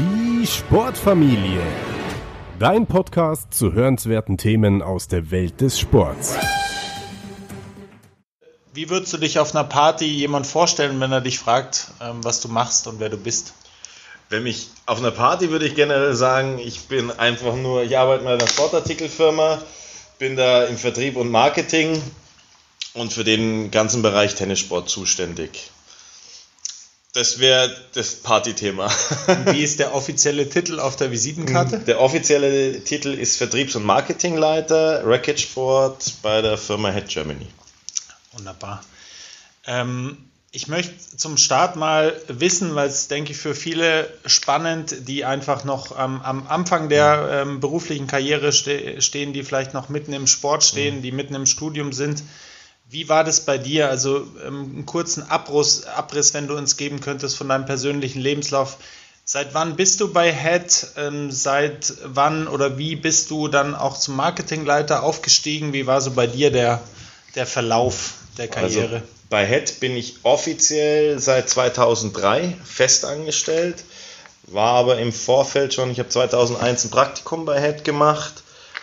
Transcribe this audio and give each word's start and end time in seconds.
Die 0.00 0.46
Sportfamilie. 0.46 1.60
Dein 2.58 2.86
Podcast 2.86 3.52
zu 3.52 3.74
hörenswerten 3.74 4.38
Themen 4.38 4.80
aus 4.80 5.08
der 5.08 5.30
Welt 5.30 5.60
des 5.60 5.78
Sports. 5.78 6.36
Wie 8.72 8.88
würdest 8.88 9.12
du 9.12 9.18
dich 9.18 9.38
auf 9.38 9.54
einer 9.54 9.64
Party 9.64 10.06
jemand 10.06 10.46
vorstellen, 10.46 10.98
wenn 11.00 11.12
er 11.12 11.20
dich 11.20 11.38
fragt, 11.38 11.88
ähm, 12.00 12.24
was 12.24 12.40
du 12.40 12.48
machst 12.48 12.86
und 12.86 12.98
wer 12.98 13.10
du 13.10 13.18
bist? 13.18 13.52
Wenn 14.30 14.44
mich 14.44 14.70
auf 14.86 15.00
einer 15.00 15.10
Party 15.10 15.50
würde 15.50 15.66
ich 15.66 15.74
generell 15.74 16.14
sagen, 16.14 16.58
ich 16.58 16.88
bin 16.88 17.10
einfach 17.10 17.54
nur, 17.54 17.82
ich 17.82 17.98
arbeite 17.98 18.24
bei 18.24 18.32
einer 18.32 18.48
Sportartikelfirma, 18.48 19.60
bin 20.18 20.34
da 20.34 20.64
im 20.64 20.78
Vertrieb 20.78 21.16
und 21.16 21.30
Marketing 21.30 22.00
und 22.94 23.12
für 23.12 23.24
den 23.24 23.70
ganzen 23.70 24.00
Bereich 24.00 24.34
Tennissport 24.34 24.88
zuständig. 24.88 25.70
Das 27.12 27.40
wäre 27.40 27.76
das 27.94 28.14
Partythema. 28.16 28.88
Wie 29.46 29.64
ist 29.64 29.80
der 29.80 29.94
offizielle 29.94 30.48
Titel 30.48 30.78
auf 30.78 30.94
der 30.94 31.10
Visitenkarte? 31.10 31.80
Der 31.80 32.00
offizielle 32.00 32.84
Titel 32.84 33.08
ist 33.08 33.36
Vertriebs- 33.36 33.74
und 33.74 33.84
Marketingleiter 33.84 35.04
Racket 35.04 35.40
Sport 35.40 36.14
bei 36.22 36.40
der 36.40 36.56
Firma 36.56 36.90
Head 36.92 37.08
Germany. 37.08 37.48
Wunderbar. 38.32 38.84
Ähm, 39.66 40.18
ich 40.52 40.68
möchte 40.68 40.94
zum 41.16 41.36
Start 41.36 41.74
mal 41.74 42.14
wissen, 42.28 42.76
weil 42.76 42.88
es, 42.88 43.08
denke 43.08 43.32
ich, 43.32 43.38
für 43.38 43.56
viele 43.56 44.12
spannend, 44.26 45.08
die 45.08 45.24
einfach 45.24 45.64
noch 45.64 45.92
ähm, 45.98 46.20
am 46.22 46.46
Anfang 46.46 46.88
der 46.88 47.42
ähm, 47.42 47.60
beruflichen 47.60 48.06
Karriere 48.06 48.52
ste 48.52 49.02
stehen, 49.02 49.32
die 49.32 49.42
vielleicht 49.42 49.74
noch 49.74 49.88
mitten 49.88 50.12
im 50.12 50.28
Sport 50.28 50.62
stehen, 50.62 50.98
mhm. 50.98 51.02
die 51.02 51.12
mitten 51.12 51.34
im 51.34 51.46
Studium 51.46 51.92
sind. 51.92 52.22
Wie 52.90 53.08
war 53.08 53.22
das 53.22 53.40
bei 53.40 53.56
dir? 53.56 53.88
Also 53.88 54.26
ähm, 54.44 54.72
einen 54.74 54.86
kurzen 54.86 55.22
Abriss, 55.30 55.84
Abriss, 55.84 56.34
wenn 56.34 56.48
du 56.48 56.56
uns 56.56 56.76
geben 56.76 57.00
könntest 57.00 57.36
von 57.36 57.48
deinem 57.48 57.64
persönlichen 57.64 58.20
Lebenslauf. 58.20 58.78
Seit 59.24 59.54
wann 59.54 59.76
bist 59.76 60.00
du 60.00 60.12
bei 60.12 60.32
Head? 60.32 60.88
Ähm, 60.96 61.30
seit 61.30 61.94
wann 62.02 62.48
oder 62.48 62.78
wie 62.78 62.96
bist 62.96 63.30
du 63.30 63.46
dann 63.46 63.76
auch 63.76 63.96
zum 63.96 64.16
Marketingleiter 64.16 65.04
aufgestiegen? 65.04 65.72
Wie 65.72 65.86
war 65.86 66.00
so 66.00 66.10
bei 66.10 66.26
dir 66.26 66.50
der, 66.50 66.82
der 67.36 67.46
Verlauf 67.46 68.14
der 68.38 68.46
also 68.46 68.54
Karriere? 68.54 68.94
Also 68.96 69.06
bei 69.28 69.46
Head 69.46 69.78
bin 69.78 69.96
ich 69.96 70.16
offiziell 70.24 71.20
seit 71.20 71.48
2003 71.48 72.56
festangestellt, 72.64 73.84
war 74.48 74.72
aber 74.72 74.98
im 74.98 75.12
Vorfeld 75.12 75.74
schon, 75.74 75.92
ich 75.92 76.00
habe 76.00 76.08
2001 76.08 76.86
ein 76.86 76.90
Praktikum 76.90 77.44
bei 77.44 77.60
Head 77.60 77.84
gemacht 77.84 78.42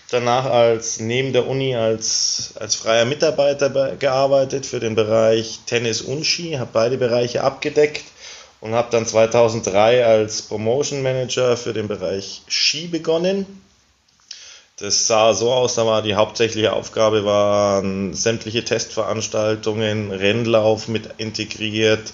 danach 0.09 0.45
als 0.45 0.99
neben 0.99 1.33
der 1.33 1.47
Uni 1.47 1.75
als, 1.75 2.53
als 2.59 2.75
freier 2.75 3.05
Mitarbeiter 3.05 3.95
gearbeitet 3.97 4.65
für 4.65 4.79
den 4.79 4.95
Bereich 4.95 5.59
Tennis 5.65 6.01
und 6.01 6.25
Ski, 6.25 6.53
habe 6.53 6.69
beide 6.73 6.97
Bereiche 6.97 7.43
abgedeckt 7.43 8.03
und 8.61 8.73
habe 8.73 8.89
dann 8.91 9.05
2003 9.05 10.05
als 10.05 10.41
Promotion 10.43 11.03
Manager 11.03 11.57
für 11.57 11.73
den 11.73 11.87
Bereich 11.87 12.41
Ski 12.47 12.87
begonnen. 12.87 13.45
Das 14.79 15.07
sah 15.07 15.33
so 15.33 15.51
aus, 15.51 15.75
da 15.75 15.87
war 15.87 16.03
die 16.03 16.15
hauptsächliche 16.15 16.71
Aufgabe 16.71 17.25
waren 17.25 18.13
sämtliche 18.13 18.63
Testveranstaltungen, 18.63 20.11
Rennlauf 20.11 20.87
mit 20.87 21.09
integriert 21.17 22.13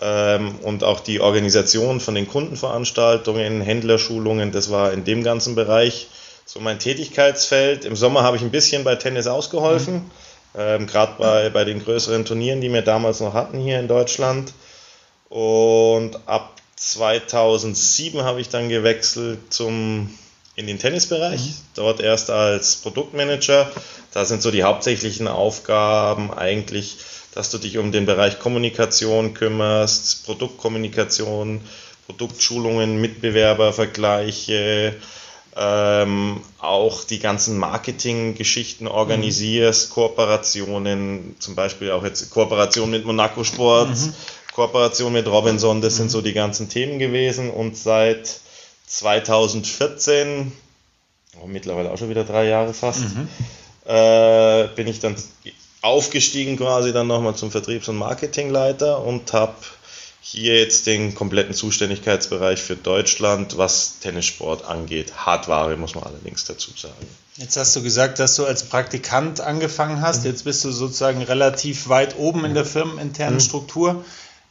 ähm, 0.00 0.60
und 0.62 0.84
auch 0.84 1.00
die 1.00 1.20
Organisation 1.20 1.98
von 1.98 2.14
den 2.14 2.28
Kundenveranstaltungen, 2.28 3.60
Händlerschulungen, 3.60 4.52
das 4.52 4.70
war 4.70 4.92
in 4.92 5.04
dem 5.04 5.24
ganzen 5.24 5.56
Bereich 5.56 6.06
so 6.48 6.60
mein 6.60 6.78
Tätigkeitsfeld. 6.78 7.84
Im 7.84 7.94
Sommer 7.94 8.22
habe 8.22 8.38
ich 8.38 8.42
ein 8.42 8.50
bisschen 8.50 8.82
bei 8.82 8.96
Tennis 8.96 9.26
ausgeholfen, 9.26 9.96
mhm. 9.96 10.10
ähm, 10.56 10.86
gerade 10.86 11.12
bei, 11.18 11.50
bei 11.50 11.64
den 11.64 11.84
größeren 11.84 12.24
Turnieren, 12.24 12.62
die 12.62 12.72
wir 12.72 12.80
damals 12.80 13.20
noch 13.20 13.34
hatten 13.34 13.60
hier 13.60 13.78
in 13.78 13.86
Deutschland. 13.86 14.54
Und 15.28 16.18
ab 16.24 16.54
2007 16.76 18.22
habe 18.22 18.40
ich 18.40 18.48
dann 18.48 18.70
gewechselt 18.70 19.52
zum, 19.52 20.18
in 20.56 20.66
den 20.66 20.78
Tennisbereich, 20.78 21.40
mhm. 21.40 21.54
dort 21.74 22.00
erst 22.00 22.30
als 22.30 22.76
Produktmanager. 22.76 23.70
Da 24.14 24.24
sind 24.24 24.40
so 24.40 24.50
die 24.50 24.64
hauptsächlichen 24.64 25.28
Aufgaben 25.28 26.32
eigentlich, 26.32 26.96
dass 27.34 27.50
du 27.50 27.58
dich 27.58 27.76
um 27.76 27.92
den 27.92 28.06
Bereich 28.06 28.38
Kommunikation 28.38 29.34
kümmerst, 29.34 30.24
Produktkommunikation, 30.24 31.60
Produktschulungen, 32.06 33.02
Mitbewerbervergleiche, 33.02 34.96
ähm, 35.56 36.40
auch 36.58 37.04
die 37.04 37.18
ganzen 37.18 37.58
Marketing-Geschichten 37.58 38.86
organisierst, 38.86 39.90
mhm. 39.90 39.94
Kooperationen, 39.94 41.36
zum 41.38 41.54
Beispiel 41.54 41.90
auch 41.90 42.04
jetzt 42.04 42.30
Kooperation 42.30 42.90
mit 42.90 43.04
Monaco 43.04 43.44
Sports, 43.44 44.06
mhm. 44.06 44.14
Kooperation 44.54 45.12
mit 45.12 45.26
Robinson, 45.26 45.80
das 45.80 45.94
mhm. 45.94 45.98
sind 45.98 46.10
so 46.10 46.20
die 46.20 46.32
ganzen 46.32 46.68
Themen 46.68 46.98
gewesen 46.98 47.50
und 47.50 47.76
seit 47.76 48.40
2014, 48.86 50.52
oh, 51.42 51.46
mittlerweile 51.46 51.90
auch 51.90 51.98
schon 51.98 52.10
wieder 52.10 52.24
drei 52.24 52.46
Jahre 52.46 52.74
fast, 52.74 53.00
mhm. 53.00 53.28
äh, 53.84 54.68
bin 54.74 54.86
ich 54.86 55.00
dann 55.00 55.16
aufgestiegen 55.82 56.56
quasi 56.56 56.92
dann 56.92 57.06
nochmal 57.06 57.36
zum 57.36 57.50
Vertriebs- 57.50 57.88
und 57.88 57.96
Marketingleiter 57.96 59.04
und 59.04 59.32
habe 59.32 59.54
hier 60.30 60.58
jetzt 60.58 60.86
den 60.86 61.14
kompletten 61.14 61.54
Zuständigkeitsbereich 61.54 62.60
für 62.60 62.76
Deutschland, 62.76 63.56
was 63.56 63.98
Tennissport 64.00 64.62
angeht. 64.62 65.24
Hardware 65.24 65.74
muss 65.78 65.94
man 65.94 66.04
allerdings 66.04 66.44
dazu 66.44 66.70
sagen. 66.76 67.06
Jetzt 67.38 67.56
hast 67.56 67.74
du 67.74 67.82
gesagt, 67.82 68.18
dass 68.18 68.36
du 68.36 68.44
als 68.44 68.64
Praktikant 68.64 69.40
angefangen 69.40 70.02
hast. 70.02 70.26
Jetzt 70.26 70.44
bist 70.44 70.62
du 70.64 70.70
sozusagen 70.70 71.22
relativ 71.22 71.88
weit 71.88 72.18
oben 72.18 72.44
in 72.44 72.52
der 72.52 72.66
firmeninternen 72.66 73.36
mhm. 73.36 73.40
Struktur. 73.40 74.04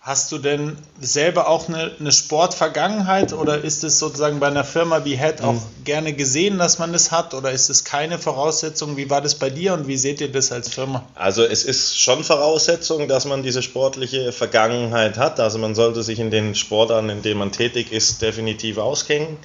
Hast 0.07 0.31
du 0.31 0.38
denn 0.38 0.78
selber 1.01 1.50
auch 1.50 1.68
eine, 1.68 1.91
eine 2.00 2.13
Sportvergangenheit 2.13 3.34
oder 3.34 3.62
ist 3.62 3.84
es 3.84 4.00
sozusagen 4.00 4.40
bei 4.40 4.47
einer 4.47 4.63
Firma 4.63 5.03
wie 5.03 5.18
Head 5.18 5.41
auch 5.41 5.56
mhm. 5.56 5.84
gerne 5.84 6.13
gesehen, 6.13 6.59
dass 6.59 6.79
man 6.79 6.94
das 6.94 7.12
hat 7.12 7.34
oder 7.34 7.51
ist 7.51 7.69
es 7.69 7.84
keine 7.84 8.17
Voraussetzung? 8.17 8.96
Wie 8.96 9.09
war 9.09 9.19
das 9.19 9.35
bei 9.35 9.50
dir 9.50 9.73
und 9.73 9.85
wie 9.90 9.97
seht 9.97 10.22
ihr 10.22 10.31
das 10.31 10.53
als 10.53 10.69
Firma? 10.69 11.03
Also 11.13 11.44
es 11.44 11.66
ist 11.66 12.00
schon 12.00 12.23
Voraussetzung, 12.23 13.09
dass 13.09 13.25
man 13.25 13.44
diese 13.44 13.62
sportliche 13.62 14.31
Vergangenheit 14.31 15.17
hat. 15.17 15.41
Also 15.41 15.57
man 15.57 15.75
sollte 15.75 16.01
sich 16.03 16.19
in 16.19 16.31
den 16.31 16.56
Sportarten, 16.56 17.09
in 17.09 17.22
denen 17.22 17.40
man 17.40 17.51
tätig 17.51 17.91
ist, 17.91 18.22
definitiv 18.22 18.78
auskennen. 18.78 19.35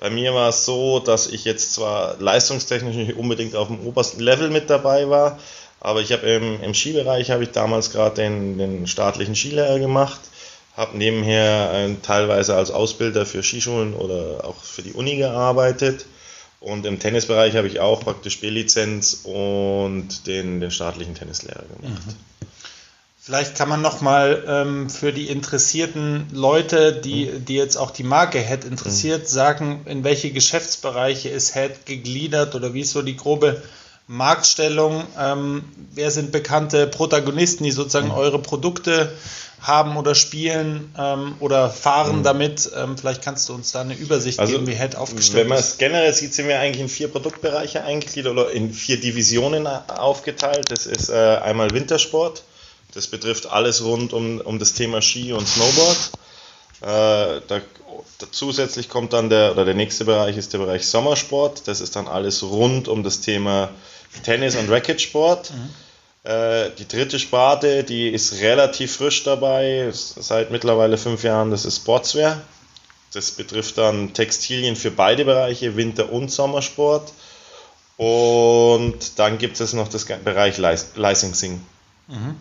Bei 0.00 0.10
mir 0.10 0.34
war 0.34 0.50
es 0.50 0.66
so, 0.66 0.98
dass 0.98 1.28
ich 1.28 1.46
jetzt 1.46 1.72
zwar 1.72 2.16
leistungstechnisch 2.18 2.96
nicht 2.96 3.16
unbedingt 3.16 3.56
auf 3.56 3.68
dem 3.68 3.80
obersten 3.86 4.20
Level 4.20 4.50
mit 4.50 4.68
dabei 4.68 5.08
war, 5.08 5.38
aber 5.80 6.02
ich 6.02 6.12
habe 6.12 6.26
im, 6.26 6.62
im 6.62 6.74
Skibereich 6.74 7.30
habe 7.30 7.42
ich 7.42 7.50
damals 7.50 7.90
gerade 7.90 8.16
den, 8.16 8.58
den 8.58 8.86
staatlichen 8.86 9.34
Skilehrer 9.34 9.78
gemacht, 9.78 10.20
habe 10.76 10.96
nebenher 10.96 11.72
äh, 11.72 11.94
teilweise 12.02 12.54
als 12.54 12.70
Ausbilder 12.70 13.26
für 13.26 13.42
Skischulen 13.42 13.94
oder 13.94 14.44
auch 14.44 14.62
für 14.62 14.82
die 14.82 14.92
Uni 14.92 15.16
gearbeitet. 15.16 16.06
Und 16.60 16.84
im 16.84 16.98
Tennisbereich 16.98 17.56
habe 17.56 17.66
ich 17.66 17.80
auch 17.80 18.00
praktisch 18.00 18.40
B-Lizenz 18.40 19.22
und 19.24 20.26
den, 20.26 20.60
den 20.60 20.70
staatlichen 20.70 21.14
Tennislehrer 21.14 21.64
gemacht. 21.80 22.06
Mhm. 22.06 22.14
Vielleicht 23.22 23.54
kann 23.54 23.68
man 23.68 23.80
nochmal 23.80 24.44
ähm, 24.46 24.90
für 24.90 25.12
die 25.12 25.28
interessierten 25.28 26.26
Leute, 26.32 26.92
die, 26.92 27.26
mhm. 27.26 27.44
die 27.46 27.54
jetzt 27.54 27.76
auch 27.76 27.90
die 27.90 28.02
Marke 28.02 28.38
Head 28.38 28.64
interessiert, 28.64 29.22
mhm. 29.22 29.26
sagen, 29.26 29.80
in 29.86 30.04
welche 30.04 30.30
Geschäftsbereiche 30.32 31.30
ist 31.30 31.54
Head 31.54 31.86
gegliedert 31.86 32.54
oder 32.54 32.74
wie 32.74 32.80
ist 32.80 32.90
so 32.90 33.00
die 33.00 33.16
grobe 33.16 33.62
Marktstellung? 34.10 35.04
Ähm, 35.16 35.64
wer 35.94 36.10
sind 36.10 36.32
bekannte 36.32 36.88
Protagonisten, 36.88 37.62
die 37.62 37.70
sozusagen 37.70 38.08
mhm. 38.08 38.14
eure 38.14 38.38
Produkte 38.40 39.12
haben 39.60 39.96
oder 39.96 40.16
spielen 40.16 40.92
ähm, 40.98 41.36
oder 41.38 41.70
fahren 41.70 42.18
mhm. 42.18 42.22
damit? 42.24 42.68
Ähm, 42.76 42.98
vielleicht 42.98 43.22
kannst 43.22 43.48
du 43.48 43.54
uns 43.54 43.70
da 43.70 43.82
eine 43.82 43.94
Übersicht 43.94 44.40
also, 44.40 44.54
geben, 44.54 44.66
wie 44.66 44.74
Head 44.74 44.96
aufgestellt 44.96 45.28
ist. 45.28 45.34
Wenn 45.34 45.48
man 45.48 45.58
es 45.58 45.78
generell 45.78 46.12
sieht, 46.12 46.34
sind 46.34 46.48
wir 46.48 46.58
eigentlich 46.58 46.80
in 46.80 46.88
vier 46.88 47.06
Produktbereiche 47.06 47.84
eingegliedert 47.84 48.32
oder 48.32 48.50
in 48.50 48.72
vier 48.72 48.98
Divisionen 48.98 49.68
aufgeteilt. 49.68 50.72
Das 50.72 50.86
ist 50.86 51.08
äh, 51.08 51.14
einmal 51.14 51.70
Wintersport. 51.70 52.42
Das 52.92 53.06
betrifft 53.06 53.46
alles 53.46 53.84
rund 53.84 54.12
um, 54.12 54.40
um 54.40 54.58
das 54.58 54.72
Thema 54.72 55.02
Ski 55.02 55.32
und 55.32 55.46
Snowboard. 55.46 56.10
Äh, 56.80 57.42
da, 57.46 57.60
da, 58.18 58.26
zusätzlich 58.32 58.88
kommt 58.88 59.12
dann 59.12 59.30
der, 59.30 59.52
oder 59.52 59.64
der 59.64 59.74
nächste 59.74 60.04
Bereich 60.04 60.36
ist 60.36 60.52
der 60.52 60.58
Bereich 60.58 60.88
Sommersport. 60.88 61.68
Das 61.68 61.80
ist 61.80 61.94
dann 61.94 62.08
alles 62.08 62.42
rund 62.42 62.88
um 62.88 63.04
das 63.04 63.20
Thema 63.20 63.70
Tennis 64.22 64.56
und 64.56 64.70
Racketsport. 64.70 65.52
Mhm. 65.52 66.30
Äh, 66.30 66.70
die 66.78 66.86
dritte 66.86 67.18
Sparte, 67.18 67.84
die 67.84 68.08
ist 68.08 68.40
relativ 68.40 68.96
frisch 68.96 69.24
dabei, 69.24 69.90
seit 69.92 70.50
mittlerweile 70.50 70.98
fünf 70.98 71.22
Jahren, 71.22 71.50
das 71.50 71.64
ist 71.64 71.76
Sportswear. 71.76 72.40
Das 73.12 73.32
betrifft 73.32 73.78
dann 73.78 74.12
Textilien 74.12 74.76
für 74.76 74.90
beide 74.90 75.24
Bereiche, 75.24 75.76
Winter- 75.76 76.12
und 76.12 76.30
Sommersport. 76.30 77.12
Und 77.96 79.18
dann 79.18 79.38
gibt 79.38 79.60
es 79.60 79.72
noch 79.72 79.88
das 79.88 80.04
Bereich 80.04 80.58
Licensing. 80.58 81.60
Mhm. 82.06 82.36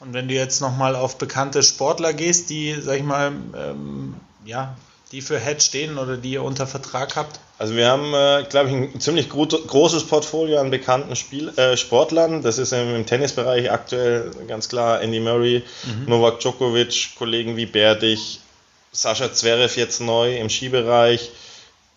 Und 0.00 0.12
wenn 0.12 0.28
du 0.28 0.34
jetzt 0.34 0.60
nochmal 0.60 0.96
auf 0.96 1.18
bekannte 1.18 1.62
Sportler 1.62 2.12
gehst, 2.12 2.50
die, 2.50 2.76
sag 2.80 2.96
ich 2.96 3.02
mal, 3.02 3.32
ähm, 3.56 4.14
ja, 4.44 4.76
die 5.12 5.20
für 5.20 5.38
Head 5.38 5.62
stehen 5.62 5.98
oder 5.98 6.16
die 6.16 6.32
ihr 6.32 6.42
unter 6.42 6.66
Vertrag 6.66 7.16
habt? 7.16 7.38
Also 7.58 7.74
wir 7.74 7.86
haben, 7.86 8.12
äh, 8.12 8.44
glaube 8.48 8.68
ich, 8.68 8.74
ein 8.74 9.00
ziemlich 9.00 9.28
großes 9.28 10.06
Portfolio 10.06 10.58
an 10.58 10.70
bekannten 10.70 11.16
Spiel 11.16 11.48
äh, 11.56 11.76
Sportlern. 11.76 12.42
Das 12.42 12.58
ist 12.58 12.72
im, 12.72 12.94
im, 12.94 13.06
Tennisbereich 13.06 13.70
aktuell 13.70 14.30
ganz 14.48 14.68
klar 14.68 15.00
Andy 15.00 15.20
Murray, 15.20 15.62
mhm. 15.84 16.10
Novak 16.10 16.40
Djokovic, 16.40 17.10
Kollegen 17.16 17.56
wie 17.56 17.66
Berdych, 17.66 18.40
Sascha 18.92 19.32
Zverev 19.32 19.78
jetzt 19.78 20.00
neu 20.00 20.36
im 20.36 20.50
Skibereich. 20.50 21.30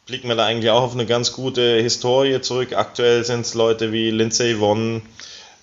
Blicken 0.06 0.28
wir 0.28 0.36
da 0.36 0.46
eigentlich 0.46 0.72
auch 0.72 0.84
auf 0.84 0.94
eine 0.94 1.06
ganz 1.06 1.34
gute 1.34 1.80
Historie 1.82 2.42
zurück. 2.42 2.74
Aktuell 2.74 3.26
sind 3.26 3.42
es 3.42 3.54
Leute 3.54 3.92
wie 3.92 4.12
Lindsay 4.12 4.60
Vonn, 4.60 5.02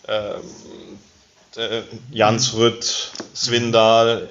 äh, 0.07 0.35
Jans 2.11 2.55
Rütt, 2.55 3.13
Swindal. 3.35 4.29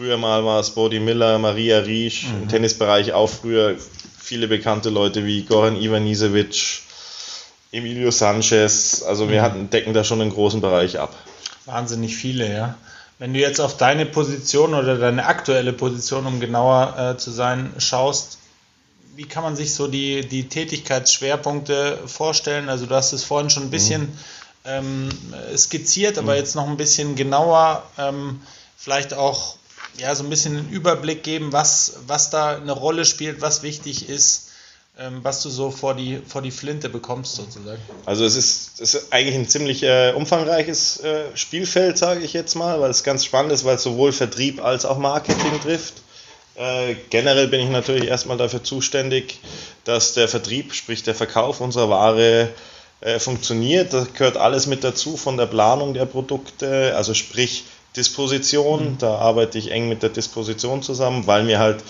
Früher 0.00 0.16
mal 0.16 0.46
war 0.46 0.58
es 0.60 0.70
Bodie 0.70 0.98
Miller, 0.98 1.38
Maria 1.38 1.80
Riesch. 1.80 2.28
Mhm. 2.28 2.44
Im 2.44 2.48
Tennisbereich 2.48 3.12
auch 3.12 3.28
früher 3.28 3.76
viele 4.18 4.48
bekannte 4.48 4.88
Leute 4.88 5.26
wie 5.26 5.42
Goran 5.42 5.76
Ivanisevic, 5.76 6.80
Emilio 7.70 8.10
Sanchez. 8.10 9.02
Also 9.02 9.28
wir 9.28 9.40
mhm. 9.40 9.44
hatten, 9.44 9.68
decken 9.68 9.92
da 9.92 10.02
schon 10.02 10.22
einen 10.22 10.30
großen 10.30 10.62
Bereich 10.62 10.98
ab. 10.98 11.14
Wahnsinnig 11.66 12.16
viele, 12.16 12.50
ja. 12.50 12.76
Wenn 13.18 13.34
du 13.34 13.40
jetzt 13.40 13.60
auf 13.60 13.76
deine 13.76 14.06
Position 14.06 14.72
oder 14.72 14.96
deine 14.96 15.26
aktuelle 15.26 15.74
Position, 15.74 16.24
um 16.24 16.40
genauer 16.40 16.94
äh, 16.98 17.18
zu 17.18 17.30
sein, 17.30 17.70
schaust, 17.76 18.38
wie 19.16 19.26
kann 19.26 19.42
man 19.42 19.54
sich 19.54 19.74
so 19.74 19.86
die, 19.86 20.26
die 20.26 20.48
Tätigkeitsschwerpunkte 20.48 21.98
vorstellen? 22.06 22.70
Also 22.70 22.86
du 22.86 22.94
hast 22.94 23.12
es 23.12 23.22
vorhin 23.22 23.50
schon 23.50 23.64
ein 23.64 23.70
bisschen 23.70 24.00
mhm. 24.04 24.08
ähm, 24.64 25.08
skizziert, 25.54 26.16
aber 26.16 26.32
mhm. 26.32 26.38
jetzt 26.38 26.56
noch 26.56 26.66
ein 26.66 26.78
bisschen 26.78 27.16
genauer, 27.16 27.82
ähm, 27.98 28.40
vielleicht 28.78 29.12
auch 29.12 29.59
ja, 29.98 30.14
so 30.14 30.24
ein 30.24 30.30
bisschen 30.30 30.56
einen 30.56 30.70
Überblick 30.70 31.22
geben, 31.22 31.52
was, 31.52 31.94
was 32.06 32.30
da 32.30 32.56
eine 32.56 32.72
Rolle 32.72 33.04
spielt, 33.04 33.40
was 33.40 33.62
wichtig 33.62 34.08
ist 34.08 34.50
ähm, 35.00 35.20
was 35.22 35.42
du 35.42 35.48
so 35.48 35.70
vor 35.70 35.94
die, 35.94 36.20
vor 36.26 36.42
die 36.42 36.50
Flinte 36.50 36.90
bekommst, 36.90 37.36
sozusagen. 37.36 37.80
Also 38.04 38.24
es 38.24 38.36
ist, 38.36 38.80
es 38.80 38.94
ist 38.94 39.12
eigentlich 39.12 39.34
ein 39.34 39.48
ziemlich 39.48 39.82
äh, 39.82 40.12
umfangreiches 40.12 41.00
äh, 41.00 41.24
Spielfeld, 41.34 41.96
sage 41.96 42.20
ich 42.20 42.34
jetzt 42.34 42.54
mal, 42.54 42.80
weil 42.80 42.90
es 42.90 43.02
ganz 43.02 43.24
spannend 43.24 43.52
ist, 43.52 43.64
weil 43.64 43.76
es 43.76 43.82
sowohl 43.82 44.12
Vertrieb 44.12 44.62
als 44.62 44.84
auch 44.84 44.98
Marketing 44.98 45.58
trifft. 45.62 45.94
Äh, 46.54 46.96
generell 47.08 47.48
bin 47.48 47.60
ich 47.60 47.70
natürlich 47.70 48.08
erstmal 48.08 48.36
dafür 48.36 48.62
zuständig, 48.62 49.40
dass 49.84 50.12
der 50.12 50.28
Vertrieb, 50.28 50.74
sprich 50.74 51.02
der 51.02 51.14
Verkauf 51.14 51.62
unserer 51.62 51.88
Ware 51.88 52.50
äh, 53.00 53.18
funktioniert. 53.18 53.94
Da 53.94 54.06
gehört 54.12 54.36
alles 54.36 54.66
mit 54.66 54.84
dazu, 54.84 55.16
von 55.16 55.38
der 55.38 55.46
Planung 55.46 55.94
der 55.94 56.04
Produkte, 56.04 56.94
also 56.94 57.14
sprich 57.14 57.64
Disposition. 57.96 58.92
Mhm. 58.92 58.98
Da 58.98 59.16
arbeite 59.16 59.58
ich 59.58 59.70
eng 59.70 59.88
mit 59.88 60.02
der 60.02 60.10
Disposition 60.10 60.82
zusammen, 60.82 61.26
weil 61.26 61.44
mir 61.44 61.58
halt 61.58 61.82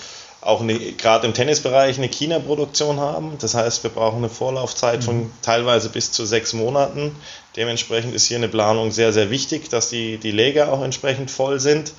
auch 0.42 0.64
gerade 0.96 1.26
im 1.26 1.34
Tennisbereich 1.34 1.98
eine 1.98 2.08
China-Produktion 2.08 2.98
haben. 2.98 3.36
Das 3.40 3.54
heißt, 3.54 3.82
wir 3.82 3.90
brauchen 3.90 4.18
eine 4.18 4.30
Vorlaufzeit 4.30 5.04
von 5.04 5.24
mhm. 5.24 5.32
teilweise 5.42 5.90
bis 5.90 6.12
zu 6.12 6.24
sechs 6.24 6.54
Monaten. 6.54 7.14
Dementsprechend 7.56 8.14
ist 8.14 8.26
hier 8.26 8.38
eine 8.38 8.48
Planung 8.48 8.90
sehr, 8.90 9.12
sehr 9.12 9.30
wichtig, 9.30 9.68
dass 9.68 9.90
die, 9.90 10.16
die 10.16 10.30
Lager 10.30 10.72
auch 10.72 10.82
entsprechend 10.82 11.30
voll 11.30 11.60
sind 11.60 11.92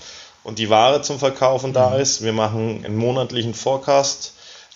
und 0.43 0.57
die 0.57 0.71
Ware 0.71 1.03
zum 1.03 1.19
Verkaufen 1.19 1.69
mhm. 1.69 1.75
da 1.75 1.95
ist. 1.97 2.23
Wir 2.23 2.33
machen 2.33 2.83
einen 2.83 2.95
monatlichen 2.95 3.53
Forecast. 3.53 4.33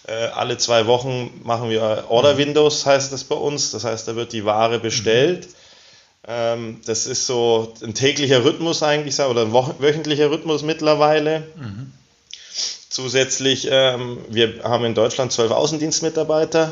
Äh, 0.08 0.14
alle 0.14 0.60
zwei 0.60 0.86
Wochen 0.86 1.42
machen 1.44 1.72
wir 1.72 2.06
Order 2.10 2.34
mhm. 2.34 2.38
Windows, 2.38 2.86
heißt 2.86 3.12
das 3.12 3.24
bei 3.24 3.36
uns. 3.36 3.72
Das 3.72 3.84
heißt, 3.84 4.08
da 4.08 4.16
wird 4.16 4.32
die 4.34 4.46
Ware 4.46 4.78
bestellt. 4.78 5.48
Mhm. 5.48 5.65
Ähm, 6.28 6.82
das 6.86 7.06
ist 7.06 7.28
so 7.28 7.74
ein 7.84 7.94
täglicher 7.94 8.44
Rhythmus 8.44 8.82
eigentlich, 8.84 9.20
oder 9.20 9.42
ein 9.42 9.54
wöchentlicher 9.54 10.32
Rhythmus 10.32 10.64
mittlerweile. 10.64 11.44
Mhm. 11.56 11.92
Zusätzlich, 12.90 13.68
ähm, 13.70 14.18
wir 14.30 14.64
haben 14.64 14.86
in 14.86 14.96
Deutschland 14.96 15.32
zwölf 15.32 15.52
Außendienstmitarbeiter, 15.52 16.72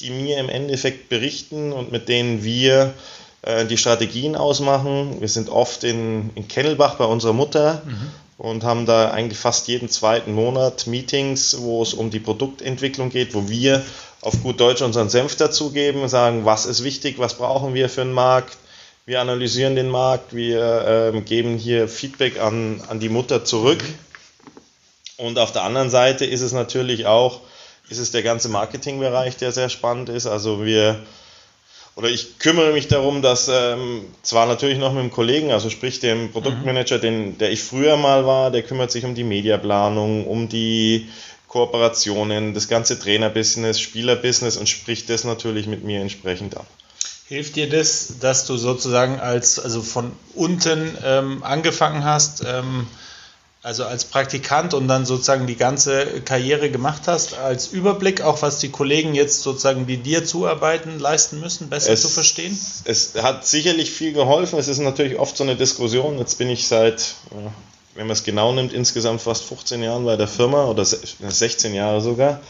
die 0.00 0.10
mir 0.10 0.38
im 0.38 0.48
Endeffekt 0.48 1.08
berichten 1.08 1.72
und 1.72 1.92
mit 1.92 2.08
denen 2.08 2.42
wir 2.42 2.92
äh, 3.42 3.64
die 3.64 3.76
Strategien 3.76 4.36
ausmachen. 4.36 5.20
Wir 5.20 5.28
sind 5.28 5.48
oft 5.48 5.84
in, 5.84 6.30
in 6.34 6.48
Kennelbach 6.48 6.96
bei 6.96 7.04
unserer 7.04 7.32
Mutter 7.32 7.82
mhm. 7.86 8.10
und 8.36 8.64
haben 8.64 8.84
da 8.84 9.12
eigentlich 9.12 9.38
fast 9.38 9.68
jeden 9.68 9.88
zweiten 9.88 10.34
Monat 10.34 10.86
Meetings, 10.86 11.56
wo 11.60 11.82
es 11.82 11.94
um 11.94 12.10
die 12.10 12.20
Produktentwicklung 12.20 13.10
geht, 13.10 13.34
wo 13.34 13.48
wir 13.48 13.82
auf 14.20 14.42
gut 14.42 14.60
Deutsch 14.60 14.82
unseren 14.82 15.08
Senf 15.08 15.36
dazugeben, 15.36 16.06
sagen, 16.08 16.44
was 16.44 16.66
ist 16.66 16.84
wichtig, 16.84 17.18
was 17.18 17.34
brauchen 17.34 17.72
wir 17.72 17.88
für 17.88 18.02
einen 18.02 18.12
Markt. 18.12 18.58
Wir 19.10 19.20
analysieren 19.20 19.74
den 19.74 19.88
Markt, 19.88 20.36
wir 20.36 21.12
äh, 21.14 21.20
geben 21.22 21.56
hier 21.56 21.88
Feedback 21.88 22.40
an, 22.40 22.80
an 22.88 23.00
die 23.00 23.08
Mutter 23.08 23.44
zurück. 23.44 23.82
Mhm 23.82 24.10
und 25.20 25.38
auf 25.38 25.52
der 25.52 25.62
anderen 25.62 25.90
Seite 25.90 26.24
ist 26.24 26.40
es 26.40 26.52
natürlich 26.52 27.04
auch, 27.04 27.40
ist 27.90 27.98
es 27.98 28.10
der 28.10 28.22
ganze 28.22 28.48
Marketingbereich, 28.48 29.36
der 29.36 29.52
sehr 29.52 29.68
spannend 29.68 30.08
ist. 30.08 30.26
Also 30.26 30.64
wir, 30.64 30.98
oder 31.94 32.08
ich 32.08 32.38
kümmere 32.38 32.72
mich 32.72 32.88
darum, 32.88 33.20
dass 33.20 33.48
ähm, 33.52 34.06
zwar 34.22 34.46
natürlich 34.46 34.78
noch 34.78 34.94
mit 34.94 35.02
dem 35.02 35.10
Kollegen, 35.10 35.52
also 35.52 35.68
sprich 35.68 36.00
dem 36.00 36.32
Produktmanager, 36.32 36.96
mhm. 36.96 37.02
den, 37.02 37.38
der 37.38 37.52
ich 37.52 37.62
früher 37.62 37.98
mal 37.98 38.24
war, 38.24 38.50
der 38.50 38.62
kümmert 38.62 38.90
sich 38.90 39.04
um 39.04 39.14
die 39.14 39.24
Mediaplanung, 39.24 40.26
um 40.26 40.48
die 40.48 41.08
Kooperationen, 41.48 42.54
das 42.54 42.68
ganze 42.68 42.98
Trainerbusiness, 42.98 43.78
Spielerbusiness 43.78 44.56
und 44.56 44.70
spricht 44.70 45.10
das 45.10 45.24
natürlich 45.24 45.66
mit 45.66 45.84
mir 45.84 46.00
entsprechend 46.00 46.56
ab. 46.56 46.66
Hilft 47.30 47.54
dir 47.54 47.68
das, 47.68 48.14
dass 48.18 48.44
du 48.44 48.56
sozusagen 48.56 49.20
als, 49.20 49.60
also 49.60 49.82
von 49.82 50.10
unten 50.34 50.98
ähm, 51.04 51.44
angefangen 51.44 52.02
hast, 52.02 52.42
ähm, 52.44 52.88
also 53.62 53.84
als 53.84 54.04
Praktikant 54.04 54.74
und 54.74 54.88
dann 54.88 55.06
sozusagen 55.06 55.46
die 55.46 55.54
ganze 55.54 56.22
Karriere 56.22 56.72
gemacht 56.72 57.02
hast, 57.06 57.34
als 57.34 57.68
Überblick, 57.68 58.20
auch 58.22 58.42
was 58.42 58.58
die 58.58 58.70
Kollegen 58.70 59.14
jetzt 59.14 59.42
sozusagen, 59.42 59.86
die 59.86 59.98
dir 59.98 60.24
zuarbeiten, 60.24 60.98
leisten 60.98 61.38
müssen, 61.38 61.68
besser 61.68 61.92
es, 61.92 62.02
zu 62.02 62.08
verstehen? 62.08 62.58
Es 62.82 63.12
hat 63.22 63.46
sicherlich 63.46 63.92
viel 63.92 64.12
geholfen. 64.12 64.58
Es 64.58 64.66
ist 64.66 64.80
natürlich 64.80 65.16
oft 65.16 65.36
so 65.36 65.44
eine 65.44 65.54
Diskussion. 65.54 66.18
Jetzt 66.18 66.36
bin 66.36 66.50
ich 66.50 66.66
seit, 66.66 67.14
wenn 67.94 68.08
man 68.08 68.14
es 68.14 68.24
genau 68.24 68.52
nimmt, 68.52 68.72
insgesamt 68.72 69.22
fast 69.22 69.44
15 69.44 69.84
Jahren 69.84 70.04
bei 70.04 70.16
der 70.16 70.26
Firma 70.26 70.64
oder 70.64 70.84
16 70.84 71.74
Jahre 71.74 72.00
sogar. 72.00 72.40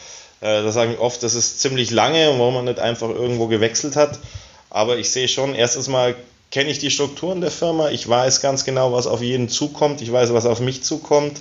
Äh, 0.41 0.63
da 0.63 0.73
sagen 0.73 0.97
oft, 0.99 1.23
das 1.23 1.35
ist 1.35 1.61
ziemlich 1.61 1.91
lange, 1.91 2.39
wo 2.39 2.51
man 2.51 2.65
nicht 2.65 2.79
einfach 2.79 3.11
irgendwo 3.11 3.47
gewechselt 3.47 3.95
hat. 3.95 4.19
Aber 4.71 4.97
ich 4.99 5.11
sehe 5.11 5.29
schon, 5.29 5.55
erstens 5.55 5.89
mal 5.89 6.15
kenne 6.51 6.71
ich 6.71 6.79
die 6.79 6.91
Strukturen 6.91 7.41
der 7.41 7.51
Firma, 7.51 7.91
ich 7.91 8.09
weiß 8.09 8.41
ganz 8.41 8.65
genau, 8.65 8.93
was 8.93 9.07
auf 9.07 9.23
jeden 9.23 9.49
zukommt, 9.49 10.01
ich 10.01 10.11
weiß, 10.11 10.33
was 10.33 10.47
auf 10.47 10.61
mich 10.61 10.83
zukommt. 10.83 11.41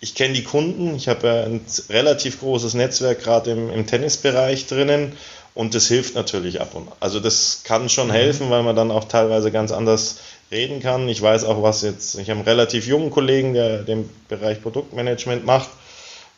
Ich 0.00 0.14
kenne 0.14 0.34
die 0.34 0.44
Kunden, 0.44 0.94
ich 0.94 1.08
habe 1.08 1.44
ein 1.46 1.62
relativ 1.88 2.40
großes 2.40 2.74
Netzwerk 2.74 3.22
gerade 3.22 3.50
im, 3.50 3.70
im 3.70 3.86
Tennisbereich 3.86 4.66
drinnen 4.66 5.12
und 5.54 5.74
das 5.74 5.88
hilft 5.88 6.14
natürlich 6.14 6.60
ab 6.60 6.74
und 6.74 6.88
Also 7.00 7.18
das 7.18 7.62
kann 7.64 7.88
schon 7.88 8.08
mhm. 8.08 8.12
helfen, 8.12 8.50
weil 8.50 8.62
man 8.62 8.76
dann 8.76 8.90
auch 8.90 9.04
teilweise 9.04 9.50
ganz 9.50 9.72
anders 9.72 10.18
reden 10.50 10.80
kann. 10.80 11.08
Ich 11.08 11.20
weiß 11.20 11.44
auch, 11.44 11.62
was 11.62 11.80
jetzt, 11.80 12.16
ich 12.16 12.28
habe 12.28 12.40
einen 12.40 12.48
relativ 12.48 12.86
jungen 12.86 13.10
Kollegen, 13.10 13.54
der 13.54 13.78
den 13.78 14.08
Bereich 14.28 14.62
Produktmanagement 14.62 15.46
macht. 15.46 15.70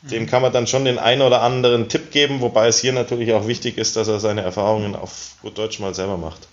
Dem 0.03 0.23
mhm. 0.23 0.27
kann 0.27 0.43
man 0.43 0.53
dann 0.53 0.67
schon 0.67 0.85
den 0.85 0.99
einen 0.99 1.23
oder 1.23 1.43
anderen 1.43 1.89
Tipp 1.89 2.11
geben, 2.13 2.41
wobei 2.41 2.69
es 2.69 2.79
hier 2.79 2.93
natürlich 2.93 3.33
auch 3.33 3.49
wichtig 3.49 3.79
ist, 3.79 3.97
dass 3.97 4.07
er 4.07 4.21
seine 4.21 4.43
Erfahrungen 4.43 4.95
auf 4.95 5.33
gut 5.43 5.59
Deutsch 5.59 5.81
mal 5.81 5.95
selber 5.95 6.17
macht. 6.17 6.47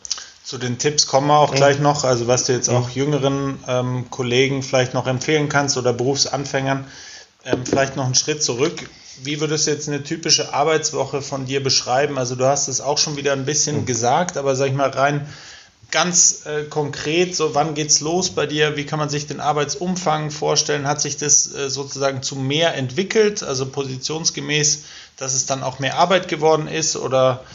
Zu 0.43 0.57
den 0.57 0.77
Tipps 0.77 1.07
kommen 1.07 1.27
wir 1.27 1.39
auch 1.39 1.51
mhm. 1.51 1.57
gleich 1.57 1.79
noch, 1.79 2.03
also 2.03 2.27
was 2.27 2.45
du 2.45 2.53
jetzt 2.53 2.69
auch 2.69 2.89
jüngeren 2.89 3.59
ähm, 3.67 4.09
Kollegen 4.09 4.63
vielleicht 4.63 4.93
noch 4.93 5.07
empfehlen 5.07 5.49
kannst 5.49 5.77
oder 5.77 5.93
Berufsanfängern. 5.93 6.85
Ähm, 7.45 7.65
vielleicht 7.65 7.95
noch 7.95 8.05
einen 8.05 8.15
Schritt 8.15 8.43
zurück. 8.43 8.89
Wie 9.23 9.39
würdest 9.39 9.67
du 9.67 9.71
jetzt 9.71 9.87
eine 9.87 10.03
typische 10.03 10.53
Arbeitswoche 10.53 11.21
von 11.21 11.45
dir 11.45 11.63
beschreiben? 11.63 12.17
Also 12.17 12.35
du 12.35 12.45
hast 12.45 12.67
es 12.67 12.81
auch 12.81 12.97
schon 12.97 13.15
wieder 13.15 13.33
ein 13.33 13.45
bisschen 13.45 13.81
mhm. 13.81 13.85
gesagt, 13.85 14.37
aber 14.37 14.55
sag 14.55 14.67
ich 14.67 14.73
mal 14.73 14.89
rein 14.89 15.27
ganz 15.95 16.45
äh, 16.45 16.65
konkret, 16.65 17.37
so 17.37 17.55
wann 17.55 17.73
geht's 17.73 18.01
los 18.01 18.29
bei 18.29 18.45
dir? 18.45 18.75
Wie 18.75 18.85
kann 18.85 18.99
man 18.99 19.07
sich 19.07 19.27
den 19.27 19.39
Arbeitsumfang 19.39 20.29
vorstellen? 20.29 20.89
Hat 20.89 20.99
sich 20.99 21.15
das 21.15 21.55
äh, 21.55 21.69
sozusagen 21.69 22.21
zu 22.21 22.35
mehr 22.35 22.75
entwickelt, 22.75 23.43
also 23.43 23.65
positionsgemäß, 23.65 24.83
dass 25.15 25.33
es 25.33 25.45
dann 25.45 25.63
auch 25.63 25.79
mehr 25.79 25.97
Arbeit 25.97 26.27
geworden 26.27 26.67
ist 26.67 26.97
oder 26.97 27.45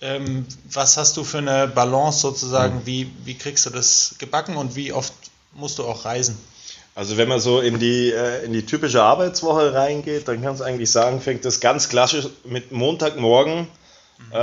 ähm, 0.00 0.46
was 0.70 0.96
hast 0.96 1.16
du 1.16 1.24
für 1.24 1.38
eine 1.38 1.66
Balance 1.66 2.20
sozusagen? 2.20 2.82
Wie, 2.84 3.10
wie 3.24 3.34
kriegst 3.34 3.66
du 3.66 3.70
das 3.70 4.14
gebacken 4.20 4.56
und 4.56 4.76
wie 4.76 4.92
oft 4.92 5.12
musst 5.54 5.80
du 5.80 5.84
auch 5.84 6.04
reisen? 6.04 6.38
Also 6.94 7.16
wenn 7.16 7.26
man 7.26 7.40
so 7.40 7.60
in 7.60 7.80
die, 7.80 8.12
äh, 8.12 8.44
in 8.44 8.52
die 8.52 8.64
typische 8.64 9.02
Arbeitswoche 9.02 9.74
reingeht, 9.74 10.28
dann 10.28 10.40
kannst 10.40 10.60
du 10.60 10.64
eigentlich 10.64 10.92
sagen, 10.92 11.20
fängt 11.20 11.44
das 11.44 11.58
ganz 11.58 11.88
klassisch 11.88 12.28
mit 12.44 12.70
Montagmorgen 12.70 13.66
mhm. 14.18 14.36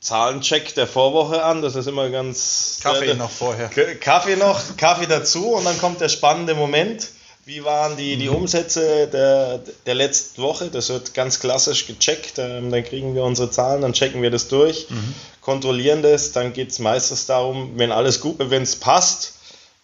Zahlencheck 0.00 0.74
der 0.74 0.86
Vorwoche 0.86 1.42
an. 1.42 1.62
Das 1.62 1.74
ist 1.74 1.86
immer 1.86 2.10
ganz... 2.10 2.78
Kaffee 2.82 3.10
äh, 3.10 3.14
noch 3.14 3.30
vorher. 3.30 3.68
Kaffee 3.68 4.36
noch, 4.36 4.76
Kaffee 4.76 5.06
dazu 5.06 5.54
und 5.54 5.64
dann 5.64 5.78
kommt 5.78 6.00
der 6.00 6.08
spannende 6.08 6.54
Moment. 6.54 7.08
Wie 7.44 7.64
waren 7.64 7.96
die, 7.96 8.16
die 8.18 8.28
mhm. 8.28 8.36
Umsätze 8.36 9.08
der, 9.08 9.62
der 9.86 9.94
letzten 9.94 10.42
Woche? 10.42 10.68
Das 10.68 10.90
wird 10.90 11.14
ganz 11.14 11.40
klassisch 11.40 11.86
gecheckt. 11.86 12.38
Ähm, 12.38 12.70
dann 12.70 12.84
kriegen 12.84 13.14
wir 13.14 13.24
unsere 13.24 13.50
Zahlen, 13.50 13.80
dann 13.80 13.94
checken 13.94 14.20
wir 14.20 14.30
das 14.30 14.48
durch, 14.48 14.90
mhm. 14.90 15.14
kontrollieren 15.40 16.02
das. 16.02 16.32
Dann 16.32 16.52
geht 16.52 16.70
es 16.70 16.78
meistens 16.78 17.24
darum, 17.24 17.72
wenn 17.76 17.90
alles 17.90 18.20
gut, 18.20 18.36
wenn 18.38 18.62
es 18.62 18.76
passt, 18.76 19.32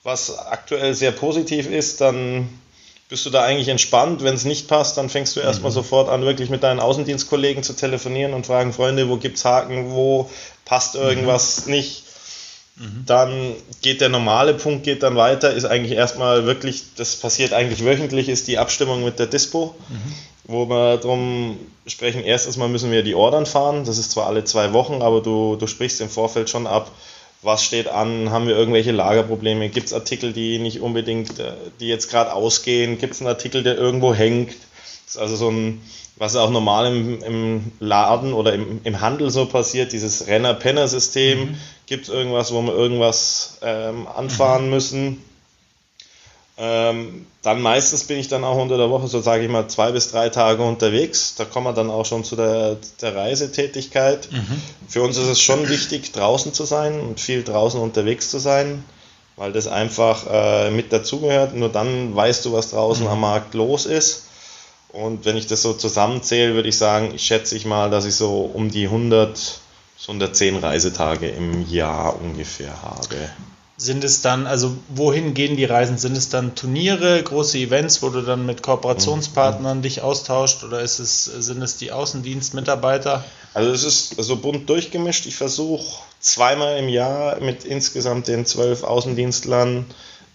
was 0.02 0.38
aktuell 0.38 0.94
sehr 0.94 1.12
positiv 1.12 1.70
ist, 1.70 2.02
dann 2.02 2.50
bist 3.08 3.26
du 3.26 3.30
da 3.30 3.42
eigentlich 3.42 3.68
entspannt. 3.68 4.22
Wenn 4.22 4.34
es 4.34 4.44
nicht 4.44 4.68
passt, 4.68 4.96
dann 4.96 5.08
fängst 5.08 5.36
du 5.36 5.40
erstmal 5.40 5.70
mhm. 5.70 5.74
sofort 5.74 6.08
an, 6.08 6.22
wirklich 6.22 6.50
mit 6.50 6.62
deinen 6.62 6.80
Außendienstkollegen 6.80 7.62
zu 7.62 7.74
telefonieren 7.74 8.34
und 8.34 8.46
fragen, 8.46 8.72
Freunde, 8.72 9.08
wo 9.08 9.16
gibt 9.16 9.36
es 9.36 9.44
Haken, 9.44 9.90
wo 9.90 10.30
passt 10.64 10.94
irgendwas 10.94 11.66
mhm. 11.66 11.72
nicht. 11.72 12.04
Mhm. 12.76 13.04
Dann 13.06 13.52
geht 13.82 14.00
der 14.00 14.08
normale 14.08 14.54
Punkt 14.54 14.84
geht 14.84 15.02
dann 15.02 15.16
weiter, 15.16 15.52
ist 15.52 15.64
eigentlich 15.64 15.96
erstmal 15.96 16.44
wirklich, 16.44 16.82
das 16.96 17.16
passiert 17.16 17.52
eigentlich 17.52 17.84
wöchentlich, 17.84 18.28
ist 18.28 18.48
die 18.48 18.58
Abstimmung 18.58 19.04
mit 19.04 19.18
der 19.18 19.26
Dispo, 19.26 19.76
mhm. 19.88 20.14
wo 20.44 20.68
wir 20.68 20.96
darum 20.96 21.58
sprechen, 21.86 22.24
erstens 22.24 22.56
mal 22.56 22.68
müssen 22.68 22.90
wir 22.90 23.04
die 23.04 23.14
Ordern 23.14 23.46
fahren, 23.46 23.84
das 23.84 23.98
ist 23.98 24.10
zwar 24.10 24.26
alle 24.26 24.42
zwei 24.44 24.72
Wochen, 24.72 25.02
aber 25.02 25.20
du, 25.20 25.54
du 25.54 25.66
sprichst 25.68 26.00
im 26.00 26.08
Vorfeld 26.08 26.50
schon 26.50 26.66
ab, 26.66 26.90
was 27.44 27.64
steht 27.64 27.88
an, 27.88 28.30
haben 28.30 28.46
wir 28.46 28.56
irgendwelche 28.56 28.92
Lagerprobleme, 28.92 29.68
gibt 29.68 29.86
es 29.86 29.92
Artikel, 29.92 30.32
die 30.32 30.58
nicht 30.58 30.80
unbedingt, 30.80 31.38
äh, 31.38 31.52
die 31.80 31.88
jetzt 31.88 32.10
gerade 32.10 32.32
ausgehen, 32.32 32.98
gibt 32.98 33.14
es 33.14 33.20
einen 33.20 33.28
Artikel, 33.28 33.62
der 33.62 33.76
irgendwo 33.76 34.14
hängt. 34.14 34.50
Das 35.04 35.14
ist 35.14 35.18
also 35.18 35.36
so 35.36 35.50
ein, 35.50 35.82
was 36.16 36.36
auch 36.36 36.50
normal 36.50 36.86
im, 36.86 37.22
im 37.22 37.72
Laden 37.80 38.32
oder 38.32 38.54
im, 38.54 38.80
im 38.84 39.00
Handel 39.00 39.30
so 39.30 39.46
passiert, 39.46 39.92
dieses 39.92 40.26
Renner-Penner-System. 40.26 41.40
Mhm. 41.40 41.56
Gibt 41.86 42.04
es 42.04 42.08
irgendwas, 42.08 42.52
wo 42.52 42.62
wir 42.62 42.74
irgendwas 42.74 43.58
ähm, 43.62 44.06
anfahren 44.06 44.64
mhm. 44.64 44.70
müssen? 44.70 45.22
Ähm, 46.56 47.26
dann 47.42 47.60
meistens 47.60 48.04
bin 48.04 48.18
ich 48.18 48.28
dann 48.28 48.44
auch 48.44 48.56
unter 48.56 48.76
der 48.76 48.88
Woche, 48.88 49.08
so 49.08 49.20
sage 49.20 49.42
ich 49.42 49.50
mal, 49.50 49.66
zwei 49.68 49.90
bis 49.90 50.12
drei 50.12 50.28
Tage 50.28 50.62
unterwegs. 50.62 51.34
Da 51.34 51.44
kommen 51.44 51.66
wir 51.66 51.72
dann 51.72 51.90
auch 51.90 52.06
schon 52.06 52.22
zu 52.22 52.36
der, 52.36 52.76
der 53.00 53.16
Reisetätigkeit. 53.16 54.30
Mhm. 54.30 54.62
Für 54.88 55.02
uns 55.02 55.16
ist 55.16 55.26
es 55.26 55.40
schon 55.40 55.68
wichtig, 55.68 56.12
draußen 56.12 56.52
zu 56.52 56.64
sein 56.64 57.00
und 57.00 57.18
viel 57.18 57.42
draußen 57.42 57.80
unterwegs 57.80 58.30
zu 58.30 58.38
sein, 58.38 58.84
weil 59.34 59.52
das 59.52 59.66
einfach 59.66 60.26
äh, 60.30 60.70
mit 60.70 60.92
dazugehört. 60.92 61.56
Nur 61.56 61.70
dann 61.70 62.14
weißt 62.14 62.44
du, 62.44 62.52
was 62.52 62.70
draußen 62.70 63.04
mhm. 63.04 63.10
am 63.10 63.20
Markt 63.20 63.54
los 63.54 63.84
ist. 63.86 64.26
Und 64.92 65.24
wenn 65.24 65.36
ich 65.36 65.48
das 65.48 65.60
so 65.62 65.72
zusammenzähle, 65.72 66.54
würde 66.54 66.68
ich 66.68 66.78
sagen, 66.78 67.12
ich 67.16 67.22
schätze 67.22 67.56
ich 67.56 67.66
mal, 67.66 67.90
dass 67.90 68.04
ich 68.04 68.14
so 68.14 68.42
um 68.42 68.70
die 68.70 68.84
100, 68.84 69.58
110 70.02 70.56
Reisetage 70.58 71.28
im 71.30 71.68
Jahr 71.68 72.14
ungefähr 72.20 72.80
habe. 72.80 73.28
Sind 73.76 74.04
es 74.04 74.20
dann, 74.20 74.46
also 74.46 74.76
wohin 74.88 75.34
gehen 75.34 75.56
die 75.56 75.64
Reisen? 75.64 75.98
Sind 75.98 76.16
es 76.16 76.28
dann 76.28 76.54
Turniere, 76.54 77.20
große 77.20 77.58
Events, 77.58 78.02
wo 78.02 78.08
du 78.08 78.20
dann 78.20 78.46
mit 78.46 78.62
Kooperationspartnern 78.62 79.78
mhm. 79.78 79.82
dich 79.82 80.00
austauscht 80.00 80.62
oder 80.62 80.80
ist 80.80 81.00
es, 81.00 81.24
sind 81.24 81.60
es 81.60 81.76
die 81.76 81.90
Außendienstmitarbeiter? 81.90 83.24
Also 83.52 83.72
es 83.72 83.82
ist 83.82 84.14
so 84.22 84.36
bunt 84.36 84.68
durchgemischt. 84.68 85.26
Ich 85.26 85.34
versuche 85.34 85.84
zweimal 86.20 86.78
im 86.78 86.88
Jahr 86.88 87.40
mit 87.40 87.64
insgesamt 87.64 88.28
den 88.28 88.46
zwölf 88.46 88.84
Außendienstlern 88.84 89.86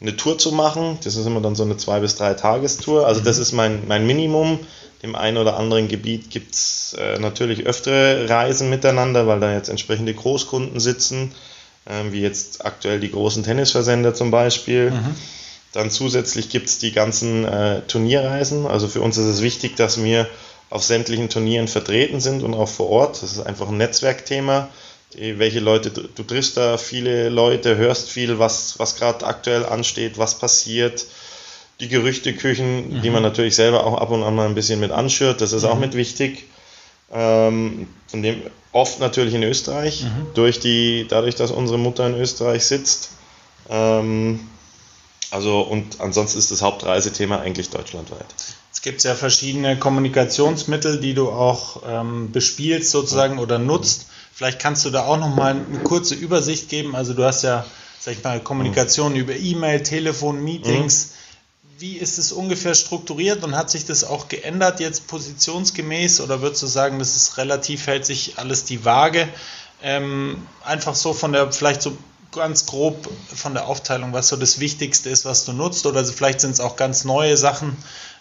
eine 0.01 0.17
Tour 0.17 0.38
zu 0.38 0.51
machen. 0.51 0.98
Das 1.05 1.15
ist 1.15 1.25
immer 1.25 1.39
dann 1.39 1.55
so 1.55 1.63
eine 1.63 1.77
zwei 1.77 2.01
bis 2.01 2.15
drei 2.15 2.34
Tagestour. 2.34 3.08
Also 3.08 3.22
das 3.22 3.38
mhm. 3.38 3.41
ist 3.41 3.51
mein, 3.53 3.88
mein 3.88 4.05
Minimum. 4.05 4.60
Im 5.01 5.15
einen 5.15 5.38
oder 5.38 5.55
anderen 5.55 5.88
Gebiet 5.88 6.29
gibt 6.29 6.55
es 6.55 6.93
äh, 7.00 7.19
natürlich 7.19 7.65
öftere 7.65 8.29
Reisen 8.29 8.69
miteinander, 8.69 9.27
weil 9.27 9.39
da 9.39 9.53
jetzt 9.53 9.69
entsprechende 9.69 10.13
Großkunden 10.13 10.81
sitzen 10.81 11.31
ähm, 11.89 12.12
wie 12.12 12.22
jetzt 12.22 12.65
aktuell 12.65 13.00
die 13.00 13.12
großen 13.12 13.43
Tennisversender 13.43 14.13
zum 14.13 14.31
Beispiel. 14.31 14.91
Mhm. 14.91 15.15
Dann 15.72 15.91
zusätzlich 15.91 16.50
gibt 16.50 16.67
es 16.69 16.79
die 16.79 16.91
ganzen 16.91 17.46
äh, 17.46 17.81
Turnierreisen. 17.81 18.65
Also 18.65 18.88
für 18.88 19.01
uns 19.01 19.17
ist 19.17 19.25
es 19.25 19.41
wichtig, 19.41 19.75
dass 19.75 20.03
wir 20.03 20.27
auf 20.69 20.84
sämtlichen 20.84 21.29
Turnieren 21.29 21.67
vertreten 21.67 22.19
sind 22.19 22.43
und 22.43 22.53
auch 22.53 22.69
vor 22.69 22.89
Ort. 22.89 23.22
Das 23.22 23.34
ist 23.34 23.39
einfach 23.39 23.69
ein 23.69 23.77
Netzwerkthema. 23.77 24.69
Die, 25.13 25.39
welche 25.39 25.60
Leute, 25.60 25.89
du, 25.89 26.01
du, 26.03 26.24
triffst 26.24 26.58
da 26.58 26.77
viele 26.77 27.29
Leute, 27.29 27.77
hörst 27.77 28.10
viel, 28.10 28.38
was, 28.38 28.77
was 28.77 28.96
gerade 28.96 29.25
aktuell 29.25 29.65
ansteht, 29.65 30.17
was 30.17 30.38
passiert. 30.38 31.05
Die 31.79 31.88
Gerüchteküchen, 31.88 32.98
mhm. 32.98 33.01
die 33.01 33.10
man 33.10 33.24
natürlich 33.24 33.55
selber 33.55 33.86
auch 33.86 34.00
ab 34.00 34.12
und 34.12 34.22
an 34.22 34.36
mal 34.36 34.48
ein 34.48 34.55
bisschen 34.55 34.79
mit 34.79 34.91
anschürt, 34.91 35.41
das 35.41 35.53
ist 35.53 35.63
mhm. 35.63 35.69
auch 35.69 35.79
mit 35.79 35.96
wichtig. 35.96 36.46
Ähm, 37.12 37.88
von 38.08 38.22
dem 38.22 38.42
oft 38.72 39.00
natürlich 39.00 39.34
in 39.34 39.44
Österreich, 39.44 40.04
mhm. 40.04 40.28
durch 40.34 40.60
die, 40.60 41.08
dadurch, 41.10 41.36
dass 41.36 41.51
unsere 41.51 41.80
Mutter 41.80 42.08
in 42.08 42.16
Österreich 42.16 42.66
sitzt. 42.66 43.12
Ähm, 43.70 44.39
also 45.32 45.62
und 45.62 46.01
ansonsten 46.01 46.39
ist 46.39 46.51
das 46.51 46.62
Hauptreisethema 46.62 47.39
eigentlich 47.39 47.70
deutschlandweit. 47.70 48.25
Es 48.74 48.82
gibt 48.82 49.04
ja 49.04 49.16
verschiedene 49.16 49.78
Kommunikationsmittel, 49.78 51.00
die 51.00 51.13
du 51.13 51.30
auch 51.30 51.84
ähm, 51.88 52.32
bespielst 52.32 52.92
sozusagen 52.92 53.38
oder 53.38 53.60
nutzt. 53.60 54.08
Vielleicht 54.34 54.60
kannst 54.60 54.86
du 54.86 54.89
da 54.89 55.06
auch 55.06 55.18
noch 55.18 55.36
mal 55.36 55.51
eine 55.56 55.80
kurze 55.80 56.16
Übersicht 56.16 56.70
geben. 56.70 56.96
Also 56.96 57.13
du 57.13 57.25
hast 57.25 57.44
ja, 57.44 57.66
sag 58.00 58.13
ich 58.13 58.24
mal, 58.24 58.39
Kommunikation 58.39 59.13
mhm. 59.13 59.20
über 59.20 59.36
E-Mail, 59.36 59.84
Telefon, 59.84 60.44
Meetings. 60.44 61.13
Wie 61.79 61.95
ist 61.95 62.19
es 62.19 62.33
ungefähr 62.33 62.75
strukturiert 62.75 63.41
und 63.41 63.55
hat 63.55 63.69
sich 63.69 63.86
das 63.86 64.03
auch 64.03 64.27
geändert 64.27 64.81
jetzt 64.81 65.07
positionsgemäß 65.07 66.19
oder 66.19 66.41
würdest 66.41 66.62
du 66.62 66.67
sagen, 66.67 67.00
das 67.00 67.15
ist 67.15 67.38
relativ, 67.38 67.88
hält 67.88 68.05
sich 68.05 68.33
alles 68.36 68.65
die 68.65 68.83
Waage? 68.83 69.29
Ähm, 69.81 70.45
einfach 70.65 70.93
so 70.93 71.13
von 71.13 71.31
der, 71.31 71.53
vielleicht 71.53 71.81
so 71.81 71.98
ganz 72.33 72.65
grob 72.65 73.09
von 73.33 73.53
der 73.53 73.69
Aufteilung, 73.69 74.12
was 74.12 74.27
so 74.27 74.36
das 74.36 74.59
Wichtigste 74.59 75.09
ist, 75.09 75.24
was 75.24 75.45
du 75.45 75.53
nutzt 75.53 75.86
oder 75.86 76.03
vielleicht 76.03 76.41
sind 76.41 76.51
es 76.51 76.59
auch 76.59 76.75
ganz 76.75 77.05
neue 77.05 77.38
Sachen, 77.38 77.77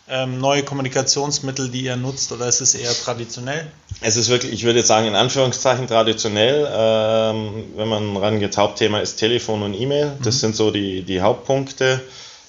ähm, 0.09 0.39
neue 0.39 0.63
Kommunikationsmittel, 0.63 1.69
die 1.69 1.83
ihr 1.83 1.97
nutzt 1.97 2.31
oder 2.31 2.47
ist 2.47 2.61
es 2.61 2.77
eher 2.77 2.93
traditionell? 2.93 3.67
Es 4.01 4.17
ist 4.17 4.29
wirklich, 4.29 4.53
ich 4.53 4.63
würde 4.63 4.79
jetzt 4.79 4.89
sagen, 4.89 5.09
in 5.09 5.17
Anführungszeichen 5.17 5.89
traditionell. 5.89 6.69
Ähm, 6.71 7.65
wenn 7.75 7.89
man 7.89 8.17
rangeht, 8.19 8.57
Hauptthema 8.57 9.01
ist 9.01 9.17
Telefon 9.17 9.65
und 9.65 9.75
E-Mail. 9.75 10.17
Das 10.23 10.37
mhm. 10.37 10.39
sind 10.39 10.57
so 10.57 10.71
die, 10.71 11.03
die 11.03 11.21
Hauptpunkte. 11.23 12.05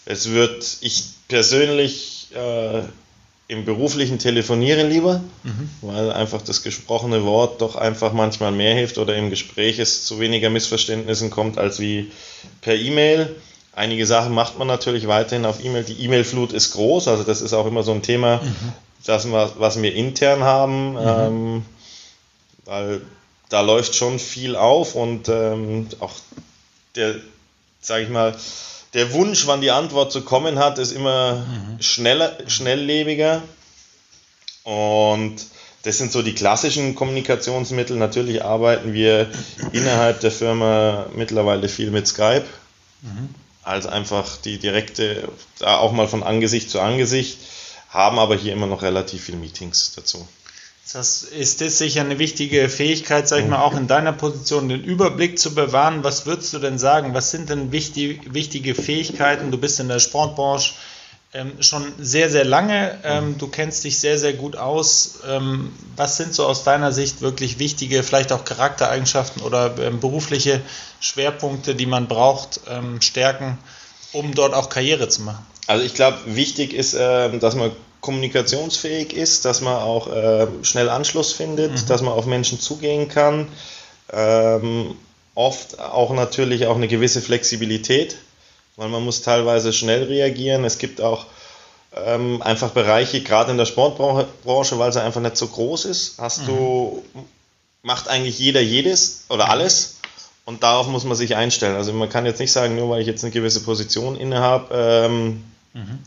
Es 0.10 0.32
wird, 0.32 0.78
ich 0.82 1.04
persönlich 1.28 2.30
äh, 2.34 2.82
im 3.48 3.64
beruflichen 3.64 4.18
telefonieren 4.18 4.90
lieber, 4.90 5.22
mhm. 5.44 5.70
weil 5.82 6.12
einfach 6.12 6.42
das 6.42 6.64
gesprochene 6.64 7.26
Wort 7.26 7.62
doch 7.62 7.76
einfach 7.76 8.12
manchmal 8.12 8.52
mehr 8.52 8.74
hilft 8.74 8.98
oder 8.98 9.16
im 9.16 9.30
Gespräch 9.30 9.78
es 9.78 10.06
zu 10.06 10.20
weniger 10.20 10.50
Missverständnissen 10.50 11.30
kommt 11.30 11.60
als 11.60 11.80
wie 11.80 12.12
per 12.62 12.76
E-Mail. 12.76 13.36
Einige 13.72 14.08
Sachen 14.08 14.34
macht 14.34 14.58
man 14.58 14.68
natürlich 14.68 15.08
weiterhin 15.08 15.46
auf 15.46 15.64
E-Mail. 15.64 15.84
Die 15.84 16.04
E-Mail-Flut 16.04 16.54
ist 16.54 16.72
groß, 16.72 17.08
also 17.08 17.22
das 17.22 17.42
ist 17.42 17.54
auch 17.54 17.68
immer 17.68 17.84
so 17.84 17.92
ein 17.92 18.02
Thema, 18.02 18.38
mhm. 18.38 18.74
das, 19.06 19.32
was 19.32 19.80
wir 19.80 19.94
intern 19.94 20.44
haben, 20.44 20.94
mhm. 20.94 20.98
ähm, 20.98 21.66
weil 22.66 23.02
da 23.50 23.62
läuft 23.62 23.94
schon 23.94 24.18
viel 24.18 24.56
auf 24.56 24.96
und 24.96 25.30
ähm, 25.30 25.88
auch 26.00 26.14
der, 26.96 27.14
sage 27.80 28.06
ich 28.06 28.10
mal, 28.10 28.36
der 28.94 29.14
Wunsch, 29.14 29.46
wann 29.48 29.62
die 29.62 29.72
Antwort 29.72 30.12
zu 30.12 30.22
kommen 30.22 30.60
hat, 30.60 30.80
ist 30.80 30.92
immer 30.92 31.46
mhm. 31.46 31.82
schneller, 31.82 32.38
schnelllebiger. 32.48 33.42
Und 34.64 35.38
das 35.84 35.98
sind 35.98 36.12
so 36.12 36.22
die 36.22 36.34
klassischen 36.34 36.96
Kommunikationsmittel. 36.96 37.98
Natürlich 37.98 38.44
arbeiten 38.44 38.94
wir 38.94 39.30
innerhalb 39.72 40.20
der 40.22 40.32
Firma 40.32 41.06
mittlerweile 41.16 41.70
viel 41.70 41.92
mit 41.92 42.08
Skype. 42.08 42.46
Mhm. 43.02 43.30
Als 43.64 43.86
einfach 43.86 44.38
die 44.38 44.58
direkte, 44.58 45.30
auch 45.62 45.92
mal 45.92 46.08
von 46.08 46.24
Angesicht 46.24 46.70
zu 46.70 46.80
Angesicht, 46.80 47.38
haben 47.90 48.20
aber 48.20 48.36
hier 48.36 48.54
immer 48.54 48.68
noch 48.68 48.82
relativ 48.82 49.26
viele 49.26 49.38
Meetings 49.38 49.94
dazu. 49.96 50.28
Das 50.92 51.22
ist 51.22 51.62
das 51.62 51.78
sicher 51.78 52.02
eine 52.02 52.18
wichtige 52.18 52.68
Fähigkeit, 52.68 53.28
sag 53.28 53.42
ich 53.42 53.48
mal, 53.48 53.62
auch 53.62 53.78
in 53.78 53.88
deiner 53.88 54.12
Position, 54.12 54.70
den 54.70 54.84
Überblick 54.84 55.38
zu 55.38 55.54
bewahren. 55.54 56.04
Was 56.04 56.26
würdest 56.26 56.52
du 56.54 56.60
denn 56.60 56.80
sagen? 56.80 57.14
Was 57.14 57.30
sind 57.30 57.50
denn 57.52 57.72
wichtig, 57.72 58.34
wichtige 58.34 58.74
Fähigkeiten? 58.74 59.52
Du 59.52 59.60
bist 59.60 59.80
in 59.80 59.88
der 59.88 60.00
Sportbranche 60.00 60.74
ähm, 61.32 61.52
schon 61.62 61.84
sehr, 62.00 62.32
sehr 62.32 62.44
lange. 62.44 62.98
Ähm, 63.04 63.38
du 63.38 63.48
kennst 63.50 63.84
dich 63.84 64.00
sehr, 64.00 64.18
sehr 64.18 64.34
gut 64.34 64.56
aus. 64.56 65.20
Ähm, 65.28 65.72
was 65.96 66.18
sind 66.18 66.34
so 66.34 66.48
aus 66.48 66.64
deiner 66.64 66.92
Sicht 66.92 67.22
wirklich 67.22 67.60
wichtige, 67.60 68.02
vielleicht 68.02 68.32
auch 68.32 68.44
Charaktereigenschaften 68.44 69.44
oder 69.44 69.78
ähm, 69.78 70.00
berufliche 70.00 70.60
Schwerpunkte, 71.00 71.76
die 71.76 71.86
man 71.86 72.08
braucht, 72.08 72.62
ähm, 72.68 73.00
Stärken, 73.00 73.60
um 74.12 74.34
dort 74.34 74.56
auch 74.56 74.70
Karriere 74.70 75.08
zu 75.08 75.22
machen? 75.22 75.46
Also 75.68 75.86
ich 75.86 75.94
glaube, 75.94 76.18
wichtig 76.26 76.74
ist, 76.74 76.96
ähm, 76.98 77.40
dass 77.40 77.54
man 77.54 77.72
kommunikationsfähig 78.02 79.14
ist, 79.14 79.46
dass 79.46 79.62
man 79.62 79.76
auch 79.76 80.08
äh, 80.08 80.48
schnell 80.64 80.90
Anschluss 80.90 81.34
findet, 81.34 81.72
mhm. 81.72 81.88
dass 81.88 82.02
man 82.02 82.14
auf 82.14 82.26
Menschen 82.26 82.60
zugehen 82.60 83.10
kann. 83.10 83.48
Ähm, 84.12 84.96
oft 85.36 85.80
auch 85.80 86.14
natürlich 86.14 86.68
auch 86.68 86.76
eine 86.76 86.88
gewisse 86.88 87.22
Flexibilität, 87.22 88.18
weil 88.78 88.90
man 88.90 89.04
muss 89.04 89.22
teilweise 89.22 89.74
schnell 89.74 90.04
reagieren. 90.04 90.64
Es 90.66 90.78
gibt 90.78 91.02
auch 91.02 91.26
ähm, 91.96 92.42
einfach 92.42 92.72
Bereiche, 92.72 93.22
gerade 93.22 93.52
in 93.52 93.58
der 93.58 93.66
Sportbranche, 93.66 94.80
weil 94.80 94.94
sie 94.94 95.02
einfach 95.02 95.22
nicht 95.22 95.38
so 95.38 95.48
groß 95.48 95.86
ist, 95.86 96.20
hast 96.20 96.44
mhm. 96.44 96.48
du, 96.48 97.04
macht 97.84 98.08
eigentlich 98.08 98.40
jeder 98.40 98.62
jedes 98.62 99.26
oder 99.30 99.46
mhm. 99.46 99.52
alles. 99.52 99.96
Und 100.46 100.64
darauf 100.64 100.88
muss 100.88 101.04
man 101.04 101.16
sich 101.16 101.36
einstellen. 101.36 101.76
Also 101.76 101.94
man 101.94 102.10
kann 102.10 102.26
jetzt 102.26 102.40
nicht 102.40 102.52
sagen, 102.52 102.76
nur 102.76 102.90
weil 102.90 103.02
ich 103.02 103.08
jetzt 103.08 103.24
eine 103.24 103.32
gewisse 103.32 103.60
Position 103.60 104.16
innehabe, 104.16 104.74
ähm, 104.74 105.44
mhm 105.74 106.00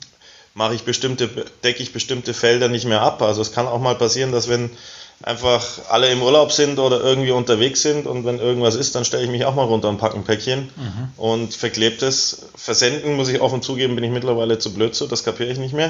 mache 0.54 0.74
ich 0.74 0.82
bestimmte, 0.84 1.28
decke 1.64 1.82
ich 1.82 1.92
bestimmte 1.92 2.34
Felder 2.34 2.68
nicht 2.68 2.86
mehr 2.86 3.00
ab. 3.00 3.22
Also 3.22 3.42
es 3.42 3.52
kann 3.52 3.66
auch 3.66 3.80
mal 3.80 3.94
passieren, 3.94 4.32
dass 4.32 4.48
wenn 4.48 4.70
einfach 5.22 5.64
alle 5.88 6.10
im 6.10 6.22
Urlaub 6.22 6.52
sind 6.52 6.78
oder 6.78 7.00
irgendwie 7.00 7.30
unterwegs 7.30 7.82
sind 7.82 8.06
und 8.06 8.24
wenn 8.24 8.38
irgendwas 8.38 8.74
ist, 8.74 8.94
dann 8.94 9.04
stelle 9.04 9.24
ich 9.24 9.30
mich 9.30 9.44
auch 9.44 9.54
mal 9.54 9.64
runter 9.64 9.88
und 9.88 9.98
packe 9.98 10.16
ein 10.16 10.24
Päckchen 10.24 10.70
mhm. 10.76 11.12
und 11.16 11.54
verklebtes 11.54 12.46
Versenden, 12.56 13.14
muss 13.14 13.28
ich 13.28 13.40
offen 13.40 13.62
zugeben, 13.62 13.94
bin 13.94 14.04
ich 14.04 14.10
mittlerweile 14.10 14.58
zu 14.58 14.74
blöd 14.74 14.94
zu, 14.94 15.06
das 15.06 15.24
kapiere 15.24 15.50
ich 15.50 15.58
nicht 15.58 15.74
mehr. 15.74 15.88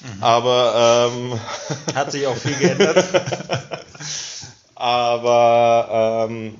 Mhm. 0.00 0.22
Aber 0.22 1.10
ähm, 1.12 1.40
hat 1.94 2.12
sich 2.12 2.26
auch 2.26 2.36
viel 2.36 2.54
geändert. 2.56 3.04
aber 4.74 6.26
ähm, 6.28 6.56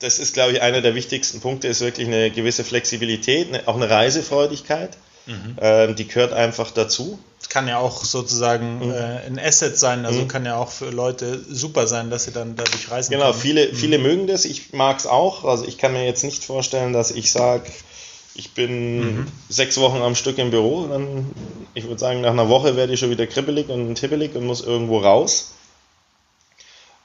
das 0.00 0.18
ist, 0.18 0.34
glaube 0.34 0.52
ich, 0.52 0.62
einer 0.62 0.82
der 0.82 0.94
wichtigsten 0.94 1.40
Punkte, 1.40 1.68
ist 1.68 1.80
wirklich 1.80 2.06
eine 2.06 2.30
gewisse 2.30 2.64
Flexibilität, 2.64 3.48
eine, 3.48 3.66
auch 3.66 3.76
eine 3.76 3.88
Reisefreudigkeit. 3.88 4.90
Mhm. 5.26 5.56
Ähm, 5.60 5.96
die 5.96 6.06
gehört 6.06 6.32
einfach 6.32 6.70
dazu. 6.70 7.18
Es 7.40 7.48
kann 7.48 7.68
ja 7.68 7.78
auch 7.78 8.04
sozusagen 8.04 8.86
mhm. 8.86 8.92
äh, 8.92 9.26
ein 9.26 9.38
Asset 9.38 9.78
sein, 9.78 10.06
also 10.06 10.22
mhm. 10.22 10.28
kann 10.28 10.44
ja 10.44 10.56
auch 10.56 10.70
für 10.70 10.90
Leute 10.90 11.38
super 11.48 11.86
sein, 11.86 12.10
dass 12.10 12.24
sie 12.24 12.32
dann 12.32 12.56
dadurch 12.56 12.90
reisen 12.90 13.12
genau, 13.12 13.32
können. 13.32 13.42
Genau, 13.42 13.42
viele, 13.42 13.72
mhm. 13.72 13.76
viele 13.76 13.98
mögen 13.98 14.26
das, 14.26 14.44
ich 14.44 14.72
mag 14.72 14.98
es 14.98 15.06
auch. 15.06 15.44
Also 15.44 15.64
ich 15.66 15.78
kann 15.78 15.92
mir 15.92 16.06
jetzt 16.06 16.24
nicht 16.24 16.44
vorstellen, 16.44 16.92
dass 16.92 17.10
ich 17.10 17.30
sage, 17.32 17.64
ich 18.34 18.52
bin 18.52 19.00
mhm. 19.00 19.26
sechs 19.48 19.78
Wochen 19.78 20.02
am 20.02 20.14
Stück 20.14 20.38
im 20.38 20.50
Büro, 20.50 20.86
dann, 20.86 21.30
ich 21.74 21.84
würde 21.84 21.98
sagen, 21.98 22.20
nach 22.20 22.30
einer 22.30 22.48
Woche 22.48 22.76
werde 22.76 22.92
ich 22.92 23.00
schon 23.00 23.10
wieder 23.10 23.26
kribbelig 23.26 23.68
und 23.68 23.94
tippelig 23.96 24.34
und 24.34 24.46
muss 24.46 24.60
irgendwo 24.60 24.98
raus. 24.98 25.52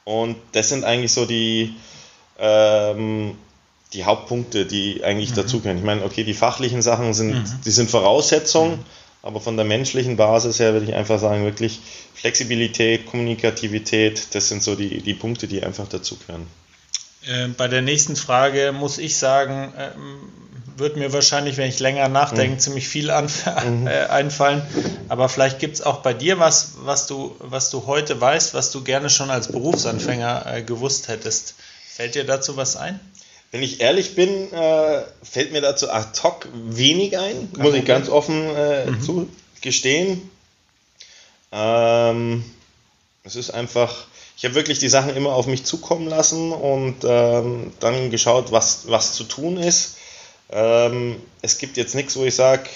Und 0.04 0.36
das 0.52 0.70
sind 0.70 0.84
eigentlich 0.84 1.14
so 1.14 1.26
die, 1.26 1.76
ähm, 2.40 3.38
die 3.94 4.06
Hauptpunkte, 4.06 4.66
die 4.66 5.04
eigentlich 5.04 5.32
mhm. 5.32 5.36
dazugehören. 5.36 5.78
Ich 5.78 5.84
meine, 5.84 6.04
okay, 6.04 6.24
die 6.24 6.34
fachlichen 6.34 6.82
Sachen 6.82 7.14
sind, 7.14 7.34
mhm. 7.34 7.62
die 7.66 7.72
sind 7.72 7.90
Voraussetzungen, 7.90 8.78
mhm. 8.78 8.86
aber 9.22 9.42
von 9.42 9.58
der 9.58 9.66
menschlichen 9.66 10.18
Basis 10.18 10.60
her 10.60 10.74
würde 10.74 10.86
ich 10.86 10.94
einfach 10.94 11.20
sagen, 11.20 11.44
wirklich 11.44 11.80
Flexibilität, 12.14 13.06
Kommunikativität, 13.06 14.34
das 14.34 14.50
sind 14.50 14.64
so 14.64 14.76
die, 14.76 15.02
die 15.02 15.14
Punkte, 15.14 15.48
die 15.48 15.64
einfach 15.64 15.88
dazugehören. 15.88 16.48
Äh, 17.26 17.48
bei 17.50 17.68
der 17.68 17.82
nächsten 17.82 18.16
Frage 18.16 18.72
muss 18.72 18.98
ich 18.98 19.18
sagen, 19.18 19.74
ähm, 19.78 20.30
wird 20.78 20.96
mir 20.96 21.14
wahrscheinlich, 21.14 21.58
wenn 21.58 21.70
ich 21.70 21.80
länger 21.80 22.08
nachdenke, 22.08 22.56
mhm. 22.56 22.60
ziemlich 22.60 22.88
viel 22.88 23.12
mhm. 23.66 23.88
äh, 23.88 24.06
einfallen. 24.06 24.62
Aber 25.10 25.30
vielleicht 25.30 25.60
gibt 25.60 25.76
es 25.76 25.82
auch 25.82 26.02
bei 26.02 26.14
dir 26.14 26.40
was, 26.40 26.74
was 26.84 27.08
du, 27.08 27.36
was 27.40 27.70
du 27.70 27.86
heute 27.88 28.20
weißt, 28.20 28.54
was 28.54 28.72
du 28.72 28.84
gerne 28.84 29.10
schon 29.10 29.30
als 29.30 29.50
Berufsanfänger 29.50 30.46
äh, 30.48 30.64
gewusst 30.64 31.08
hättest. 31.10 31.56
Fällt 31.88 32.16
dir 32.16 32.26
dazu 32.26 32.58
was 32.58 32.78
ein? 32.78 33.00
Wenn 33.52 33.64
ich 33.64 33.82
ehrlich 33.82 34.16
bin, 34.16 34.52
äh, 34.54 35.04
fällt 35.24 35.52
mir 35.52 35.60
dazu 35.60 35.92
ad 35.92 36.18
hoc 36.24 36.48
wenig 36.54 37.18
ein, 37.18 37.52
Kein 37.52 37.64
muss 37.64 37.74
ich 37.74 37.86
ganz 37.86 38.08
offen 38.08 38.56
äh, 38.56 38.86
mhm. 38.86 39.02
zugestehen. 39.02 40.30
Ähm, 41.52 42.46
es 43.24 43.36
ist 43.36 43.52
einfach, 43.52 44.06
ich 44.38 44.46
habe 44.46 44.56
wirklich 44.56 44.80
die 44.80 44.88
Sachen 44.88 45.16
immer 45.18 45.34
auf 45.34 45.48
mich 45.48 45.66
zukommen 45.66 46.08
lassen 46.08 46.54
und 46.54 47.04
ähm, 47.04 47.74
dann 47.82 48.10
geschaut, 48.10 48.54
was, 48.54 48.84
was 48.88 49.14
zu 49.14 49.26
tun 49.26 49.58
ist. 49.58 49.98
Ähm, 50.50 51.18
es 51.42 51.58
gibt 51.58 51.76
jetzt 51.76 51.94
nichts, 51.94 52.16
wo 52.16 52.24
ich 52.24 52.36
sage, 52.36 52.70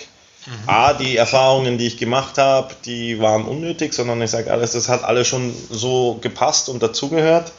mhm. 0.45 0.69
A, 0.69 0.93
die 0.93 1.15
Erfahrungen, 1.15 1.77
die 1.77 1.87
ich 1.87 1.97
gemacht 1.97 2.37
habe, 2.37 2.75
die 2.83 3.19
waren 3.21 3.45
unnötig, 3.45 3.93
sondern 3.93 4.21
ich 4.21 4.31
sage 4.31 4.51
alles, 4.51 4.73
das 4.73 4.89
hat 4.89 5.05
alles 5.05 5.25
schon 5.25 5.55
so 5.69 6.17
gepasst 6.21 6.67
und 6.67 6.83
dazugehört. 6.83 7.53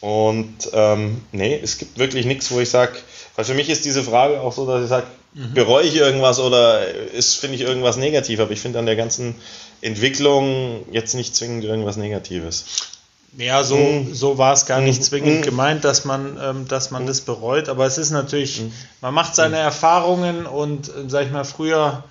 Und 0.00 0.54
ähm, 0.72 1.22
nee, 1.32 1.58
es 1.62 1.78
gibt 1.78 1.98
wirklich 1.98 2.26
nichts, 2.26 2.50
wo 2.50 2.60
ich 2.60 2.70
sage, 2.70 2.92
weil 3.34 3.44
für 3.44 3.54
mich 3.54 3.70
ist 3.70 3.84
diese 3.84 4.02
Frage 4.02 4.40
auch 4.40 4.52
so, 4.52 4.66
dass 4.66 4.82
ich 4.82 4.88
sage, 4.88 5.06
mhm. 5.34 5.54
bereue 5.54 5.84
ich 5.86 5.96
irgendwas 5.96 6.38
oder 6.38 6.86
ist, 6.86 7.36
finde 7.36 7.56
ich 7.56 7.62
irgendwas 7.62 7.96
negativ, 7.96 8.40
aber 8.40 8.50
ich 8.50 8.60
finde 8.60 8.78
an 8.78 8.86
der 8.86 8.96
ganzen 8.96 9.34
Entwicklung 9.80 10.84
jetzt 10.90 11.14
nicht 11.14 11.34
zwingend 11.34 11.64
irgendwas 11.64 11.96
Negatives. 11.96 12.64
Ja, 13.36 13.64
so, 13.64 13.76
mhm. 13.76 14.14
so 14.14 14.38
war 14.38 14.54
es 14.54 14.64
gar 14.64 14.80
nicht 14.80 15.00
mhm. 15.00 15.04
zwingend 15.04 15.40
mhm. 15.40 15.42
gemeint, 15.42 15.84
dass 15.84 16.04
man, 16.04 16.38
ähm, 16.42 16.68
dass 16.68 16.90
man 16.90 17.02
mhm. 17.02 17.06
das 17.06 17.20
bereut. 17.20 17.68
Aber 17.68 17.84
es 17.86 17.98
ist 17.98 18.10
natürlich, 18.10 18.62
mhm. 18.62 18.72
man 19.02 19.12
macht 19.12 19.34
seine 19.34 19.58
Erfahrungen 19.58 20.46
und, 20.46 20.88
äh, 20.88 21.08
sag 21.08 21.26
ich 21.26 21.32
mal, 21.32 21.44
früher 21.44 22.04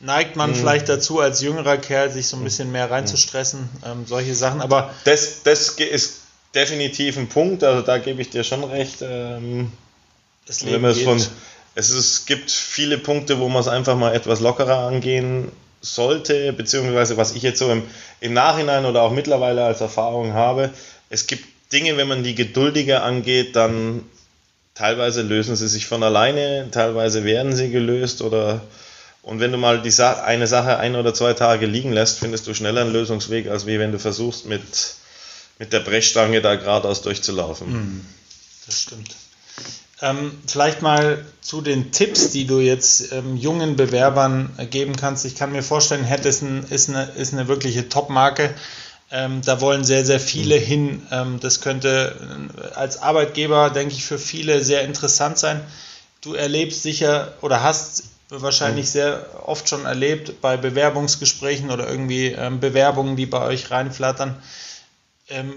neigt 0.00 0.36
man 0.36 0.54
vielleicht 0.54 0.88
dazu, 0.88 1.20
als 1.20 1.40
jüngerer 1.40 1.78
Kerl 1.78 2.10
sich 2.10 2.26
so 2.26 2.36
ein 2.36 2.44
bisschen 2.44 2.70
mehr 2.70 2.90
reinzustressen, 2.90 3.68
ähm, 3.84 4.04
solche 4.06 4.34
Sachen. 4.34 4.60
Aber 4.60 4.90
das, 5.04 5.42
das 5.42 5.70
ist 5.70 6.25
definitiv 6.54 7.16
ein 7.16 7.28
Punkt, 7.28 7.64
also 7.64 7.82
da 7.82 7.98
gebe 7.98 8.22
ich 8.22 8.30
dir 8.30 8.44
schon 8.44 8.64
recht. 8.64 8.98
Ähm, 9.02 9.72
das 10.46 10.62
Leben 10.62 10.84
wenn 10.84 10.94
von, 10.94 11.16
es, 11.74 11.90
ist, 11.90 11.96
es 11.96 12.26
gibt 12.26 12.50
viele 12.50 12.98
Punkte, 12.98 13.38
wo 13.40 13.48
man 13.48 13.60
es 13.60 13.68
einfach 13.68 13.96
mal 13.96 14.14
etwas 14.14 14.40
lockerer 14.40 14.86
angehen 14.86 15.50
sollte, 15.80 16.52
beziehungsweise 16.52 17.16
was 17.16 17.34
ich 17.34 17.42
jetzt 17.42 17.58
so 17.58 17.70
im, 17.70 17.82
im 18.20 18.32
Nachhinein 18.32 18.86
oder 18.86 19.02
auch 19.02 19.12
mittlerweile 19.12 19.64
als 19.64 19.80
Erfahrung 19.80 20.32
habe, 20.32 20.70
es 21.10 21.26
gibt 21.26 21.44
Dinge, 21.72 21.96
wenn 21.96 22.08
man 22.08 22.22
die 22.22 22.34
geduldiger 22.34 23.02
angeht, 23.02 23.56
dann 23.56 24.04
teilweise 24.74 25.22
lösen 25.22 25.56
sie 25.56 25.68
sich 25.68 25.86
von 25.86 26.02
alleine, 26.02 26.68
teilweise 26.70 27.24
werden 27.24 27.54
sie 27.54 27.70
gelöst 27.70 28.22
oder 28.22 28.62
und 29.22 29.40
wenn 29.40 29.50
du 29.50 29.58
mal 29.58 29.82
die 29.82 29.90
Sa 29.90 30.22
eine 30.22 30.46
Sache 30.46 30.78
ein 30.78 30.94
oder 30.94 31.12
zwei 31.12 31.32
Tage 31.32 31.66
liegen 31.66 31.92
lässt, 31.92 32.20
findest 32.20 32.46
du 32.46 32.54
schneller 32.54 32.82
einen 32.82 32.92
Lösungsweg, 32.92 33.48
als 33.48 33.66
wie 33.66 33.80
wenn 33.80 33.90
du 33.90 33.98
versuchst, 33.98 34.46
mit, 34.46 34.62
mit 35.58 35.72
der 35.72 35.80
Brechstange 35.80 36.40
da 36.40 36.56
geradeaus 36.56 37.02
durchzulaufen. 37.02 37.66
Hm, 37.66 38.06
das 38.66 38.82
stimmt. 38.82 39.16
Ähm, 40.02 40.32
vielleicht 40.46 40.82
mal 40.82 41.24
zu 41.40 41.62
den 41.62 41.90
Tipps, 41.90 42.30
die 42.30 42.46
du 42.46 42.60
jetzt 42.60 43.12
ähm, 43.12 43.36
jungen 43.36 43.76
Bewerbern 43.76 44.50
äh, 44.58 44.66
geben 44.66 44.94
kannst. 44.94 45.24
Ich 45.24 45.36
kann 45.36 45.52
mir 45.52 45.62
vorstellen, 45.62 46.04
Head 46.04 46.26
ist, 46.26 46.42
ein, 46.42 46.64
ist, 46.64 46.90
eine, 46.90 47.04
ist 47.16 47.32
eine 47.32 47.48
wirkliche 47.48 47.88
Top-Marke. 47.88 48.54
Ähm, 49.10 49.40
da 49.42 49.60
wollen 49.62 49.84
sehr, 49.84 50.04
sehr 50.04 50.20
viele 50.20 50.56
hin. 50.56 51.06
Ähm, 51.10 51.40
das 51.40 51.62
könnte 51.62 52.14
äh, 52.58 52.74
als 52.74 53.00
Arbeitgeber, 53.00 53.70
denke 53.70 53.94
ich, 53.94 54.04
für 54.04 54.18
viele 54.18 54.62
sehr 54.62 54.82
interessant 54.82 55.38
sein. 55.38 55.62
Du 56.20 56.34
erlebst 56.34 56.82
sicher 56.82 57.32
oder 57.40 57.62
hast 57.62 58.02
wahrscheinlich 58.28 58.90
sehr 58.90 59.24
oft 59.46 59.68
schon 59.68 59.86
erlebt 59.86 60.42
bei 60.42 60.58
Bewerbungsgesprächen 60.58 61.70
oder 61.70 61.88
irgendwie 61.88 62.26
ähm, 62.26 62.60
Bewerbungen, 62.60 63.16
die 63.16 63.26
bei 63.26 63.40
euch 63.40 63.70
reinflattern 63.70 64.36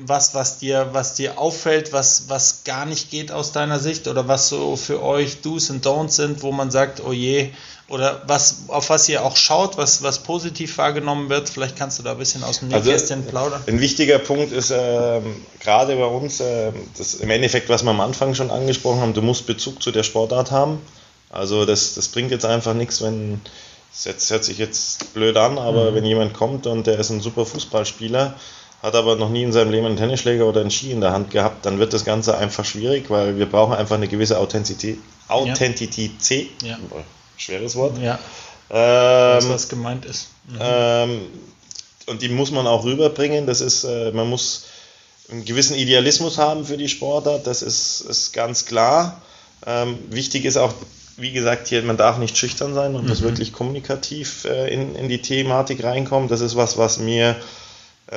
was, 0.02 0.34
was, 0.34 0.58
dir, 0.58 0.90
was 0.94 1.14
dir 1.14 1.38
auffällt, 1.38 1.94
was, 1.94 2.24
was 2.28 2.64
gar 2.64 2.86
nicht 2.86 3.12
geht 3.12 3.32
aus 3.32 3.52
deiner 3.52 3.80
Sicht 3.80 4.08
oder 4.08 4.28
was 4.28 4.50
so 4.50 4.76
für 4.76 5.04
euch 5.04 5.42
Do's 5.42 5.70
und 5.70 5.86
Don'ts 5.86 6.16
sind, 6.16 6.42
wo 6.42 6.52
man 6.52 6.72
sagt, 6.72 7.04
oh 7.06 7.14
je, 7.14 7.52
oder 7.88 8.24
was, 8.26 8.64
auf 8.68 8.90
was 8.90 9.08
ihr 9.10 9.24
auch 9.24 9.38
schaut, 9.38 9.78
was, 9.78 10.02
was 10.02 10.20
positiv 10.20 10.76
wahrgenommen 10.80 11.30
wird? 11.30 11.50
Vielleicht 11.50 11.76
kannst 11.76 12.00
du 12.00 12.04
da 12.04 12.14
ein 12.14 12.18
bisschen 12.18 12.44
aus 12.44 12.60
dem 12.60 12.74
also, 12.74 12.90
Nähkästchen 12.90 13.20
also, 13.20 13.30
plaudern. 13.30 13.64
Ein 13.68 13.80
wichtiger 13.80 14.18
Punkt 14.18 14.52
ist 14.52 14.72
äh, 14.72 15.22
gerade 15.60 15.96
bei 15.96 16.06
uns, 16.06 16.40
äh, 16.40 16.72
das 16.98 17.16
im 17.16 17.30
Endeffekt, 17.30 17.70
was 17.70 17.84
wir 17.84 17.92
am 17.92 18.02
Anfang 18.02 18.34
schon 18.34 18.50
angesprochen 18.50 19.02
haben, 19.02 19.14
du 19.14 19.22
musst 19.22 19.46
Bezug 19.46 19.84
zu 19.84 19.92
der 19.92 20.04
Sportart 20.04 20.50
haben. 20.50 20.82
Also 21.30 21.66
das, 21.66 21.94
das 21.94 22.08
bringt 22.08 22.32
jetzt 22.32 22.46
einfach 22.46 22.74
nichts, 22.74 23.04
wenn, 23.04 23.42
das 24.04 24.32
hört 24.32 24.44
sich 24.44 24.58
jetzt 24.58 25.14
blöd 25.14 25.38
an, 25.38 25.60
aber 25.60 25.92
mhm. 25.92 25.96
wenn 25.96 26.06
jemand 26.06 26.34
kommt 26.34 26.66
und 26.66 26.88
der 26.88 26.98
ist 26.98 27.12
ein 27.12 27.22
super 27.22 27.46
Fußballspieler, 27.46 28.36
hat 28.82 28.96
aber 28.96 29.16
noch 29.16 29.30
nie 29.30 29.44
in 29.44 29.52
seinem 29.52 29.72
Leben 29.72 29.86
einen 29.86 29.98
Tennisschläger 29.98 30.46
oder 30.46 30.62
einen 30.62 30.72
Ski 30.72 30.92
in 30.92 31.02
der 31.02 31.12
Hand 31.12 31.32
gehabt, 31.32 31.66
dann 31.66 31.80
wird 31.80 31.94
das 31.94 32.06
Ganze 32.06 32.38
einfach 32.38 32.66
schwierig, 32.66 33.10
weil 33.10 33.38
wir 33.38 33.46
brauchen 33.46 33.74
einfach 33.74 33.96
eine 33.96 34.08
gewisse 34.08 34.38
Authentizität. 34.38 35.00
Authentizität. 35.28 36.50
Ja. 36.64 36.78
Schweres 37.38 37.76
Wort. 37.76 37.98
Ja. 38.00 38.20
Ähm, 38.70 39.50
was 39.50 39.68
gemeint 39.68 40.06
ist. 40.06 40.28
Mhm. 40.48 40.58
Ähm, 40.62 41.22
und 42.08 42.22
die 42.22 42.30
muss 42.30 42.52
man 42.52 42.68
auch 42.68 42.86
rüberbringen. 42.86 43.46
Das 43.46 43.62
ist, 43.62 43.84
äh, 43.84 44.12
man 44.12 44.30
muss 44.30 44.66
einen 45.30 45.46
gewissen 45.46 45.76
Idealismus 45.76 46.38
haben 46.38 46.66
für 46.66 46.78
die 46.78 46.90
Sportart, 46.90 47.46
das 47.46 47.62
ist, 47.62 48.02
ist 48.02 48.34
ganz 48.34 48.66
klar. 48.66 49.22
Ähm, 49.66 50.00
wichtig 50.10 50.46
ist 50.46 50.58
auch, 50.58 50.74
wie 51.18 51.32
gesagt, 51.32 51.68
hier, 51.68 51.84
man 51.84 51.98
darf 51.98 52.18
nicht 52.18 52.38
schüchtern 52.38 52.74
sein 52.74 52.96
und 52.96 53.04
mhm. 53.04 53.10
muss 53.10 53.22
wirklich 53.22 53.54
kommunikativ 53.54 54.46
äh, 54.46 54.74
in, 54.74 54.96
in 54.96 55.10
die 55.10 55.22
Thematik 55.22 55.84
reinkommen. 55.84 56.30
Das 56.30 56.42
ist 56.42 56.56
was, 56.56 56.78
was 56.78 56.98
mir 56.98 57.36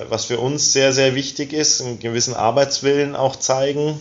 was 0.09 0.27
für 0.27 0.39
uns 0.39 0.73
sehr, 0.73 0.93
sehr 0.93 1.15
wichtig 1.15 1.53
ist, 1.53 1.81
einen 1.81 1.99
gewissen 1.99 2.35
Arbeitswillen 2.35 3.17
auch 3.17 3.37
zeigen. 3.37 3.99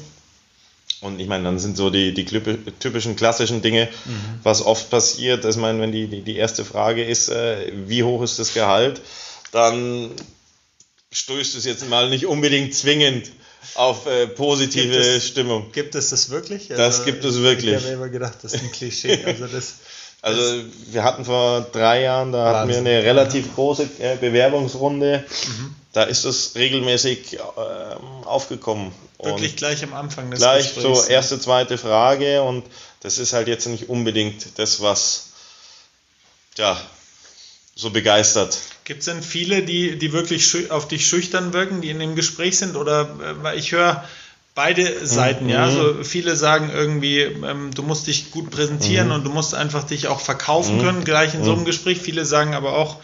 Und 1.02 1.20
ich 1.20 1.28
meine, 1.28 1.44
dann 1.44 1.60
sind 1.60 1.78
so 1.78 1.90
die, 1.90 2.14
die 2.14 2.26
typischen 2.26 3.16
klassischen 3.16 3.62
Dinge, 3.62 3.90
mhm. 4.06 4.40
was 4.44 4.64
oft 4.64 4.90
passiert. 4.90 5.44
Ich 5.46 5.56
meine, 5.56 5.82
wenn 5.82 5.92
die, 5.92 6.08
die, 6.08 6.22
die 6.22 6.36
erste 6.36 6.64
Frage 6.64 7.04
ist, 7.04 7.30
äh, 7.30 7.72
wie 7.88 8.04
hoch 8.04 8.22
ist 8.22 8.38
das 8.38 8.54
Gehalt, 8.54 9.02
dann 9.52 10.12
stößt 11.12 11.56
es 11.56 11.66
jetzt 11.66 11.90
mal 11.90 12.10
nicht 12.10 12.26
unbedingt 12.26 12.76
zwingend 12.76 13.32
auf 13.76 14.06
äh, 14.06 14.28
positive 14.28 14.92
gibt 14.92 15.06
es, 15.06 15.28
Stimmung. 15.28 15.72
Gibt 15.72 15.96
es 15.96 16.10
das 16.10 16.30
wirklich? 16.30 16.72
Also, 16.72 16.82
das 16.82 17.06
gibt 17.06 17.26
es 17.26 17.42
wirklich. 17.42 17.76
Ich 17.76 17.84
habe 17.84 17.94
immer 17.94 18.10
gedacht, 18.10 18.38
das 18.42 18.54
ist 18.54 18.64
ein 18.64 18.72
Klischee. 18.72 19.24
Also 19.26 19.48
das 19.48 19.76
also 20.22 20.64
wir 20.88 21.04
hatten 21.04 21.26
vor 21.26 21.62
drei 21.72 22.04
Jahren, 22.04 22.32
da 22.32 22.56
hatten 22.56 22.70
wir 22.70 22.78
eine 22.78 23.04
relativ 23.04 23.56
große 23.56 23.90
äh, 24.00 24.18
Bewerbungsrunde. 24.18 25.24
Mhm. 25.48 25.76
Da 25.94 26.04
ist 26.04 26.24
es 26.26 26.56
regelmäßig 26.56 27.34
äh, 27.34 27.40
aufgekommen. 28.26 28.92
Wirklich 29.22 29.52
und 29.52 29.58
gleich 29.58 29.84
am 29.84 29.94
Anfang 29.94 30.32
des 30.32 30.40
Gleich 30.40 30.76
Gesprächs, 30.76 31.06
so 31.06 31.10
erste, 31.10 31.40
zweite 31.40 31.78
Frage 31.78 32.42
und 32.44 32.64
das 33.02 33.18
ist 33.18 33.34
halt 33.34 33.48
jetzt 33.48 33.68
nicht 33.68 33.90
unbedingt 33.90 34.58
das, 34.58 34.82
was 34.82 35.32
ja, 36.58 36.80
so 37.76 37.90
begeistert. 37.90 38.58
Gibt 38.84 39.00
es 39.00 39.06
denn 39.06 39.24
viele, 39.24 39.64
die, 39.64 39.98
die 39.98 40.12
wirklich 40.12 40.72
auf 40.72 40.88
dich 40.88 41.08
schüchtern 41.08 41.54
wirken, 41.54 41.82
die 41.82 41.90
in 41.90 42.00
dem 42.00 42.16
Gespräch 42.16 42.58
sind? 42.58 42.76
Oder 42.76 43.10
äh, 43.46 43.58
ich 43.58 43.72
höre 43.72 44.08
beide 44.56 45.06
Seiten, 45.06 45.46
mhm. 45.46 45.52
ja. 45.52 45.64
Also 45.64 46.04
viele 46.04 46.36
sagen 46.36 46.70
irgendwie, 46.74 47.22
ähm, 47.22 47.72
du 47.74 47.84
musst 47.84 48.08
dich 48.08 48.32
gut 48.32 48.52
präsentieren 48.52 49.08
mhm. 49.08 49.14
und 49.14 49.24
du 49.24 49.32
musst 49.32 49.56
einfach 49.56 49.84
dich 49.84 50.08
auch 50.08 50.20
verkaufen 50.20 50.78
mhm. 50.78 50.82
können, 50.82 51.04
gleich 51.04 51.34
in 51.34 51.44
so 51.44 51.52
einem 51.52 51.62
mhm. 51.62 51.66
Gespräch. 51.66 52.00
Viele 52.00 52.26
sagen 52.26 52.54
aber 52.54 52.76
auch, 52.76 52.98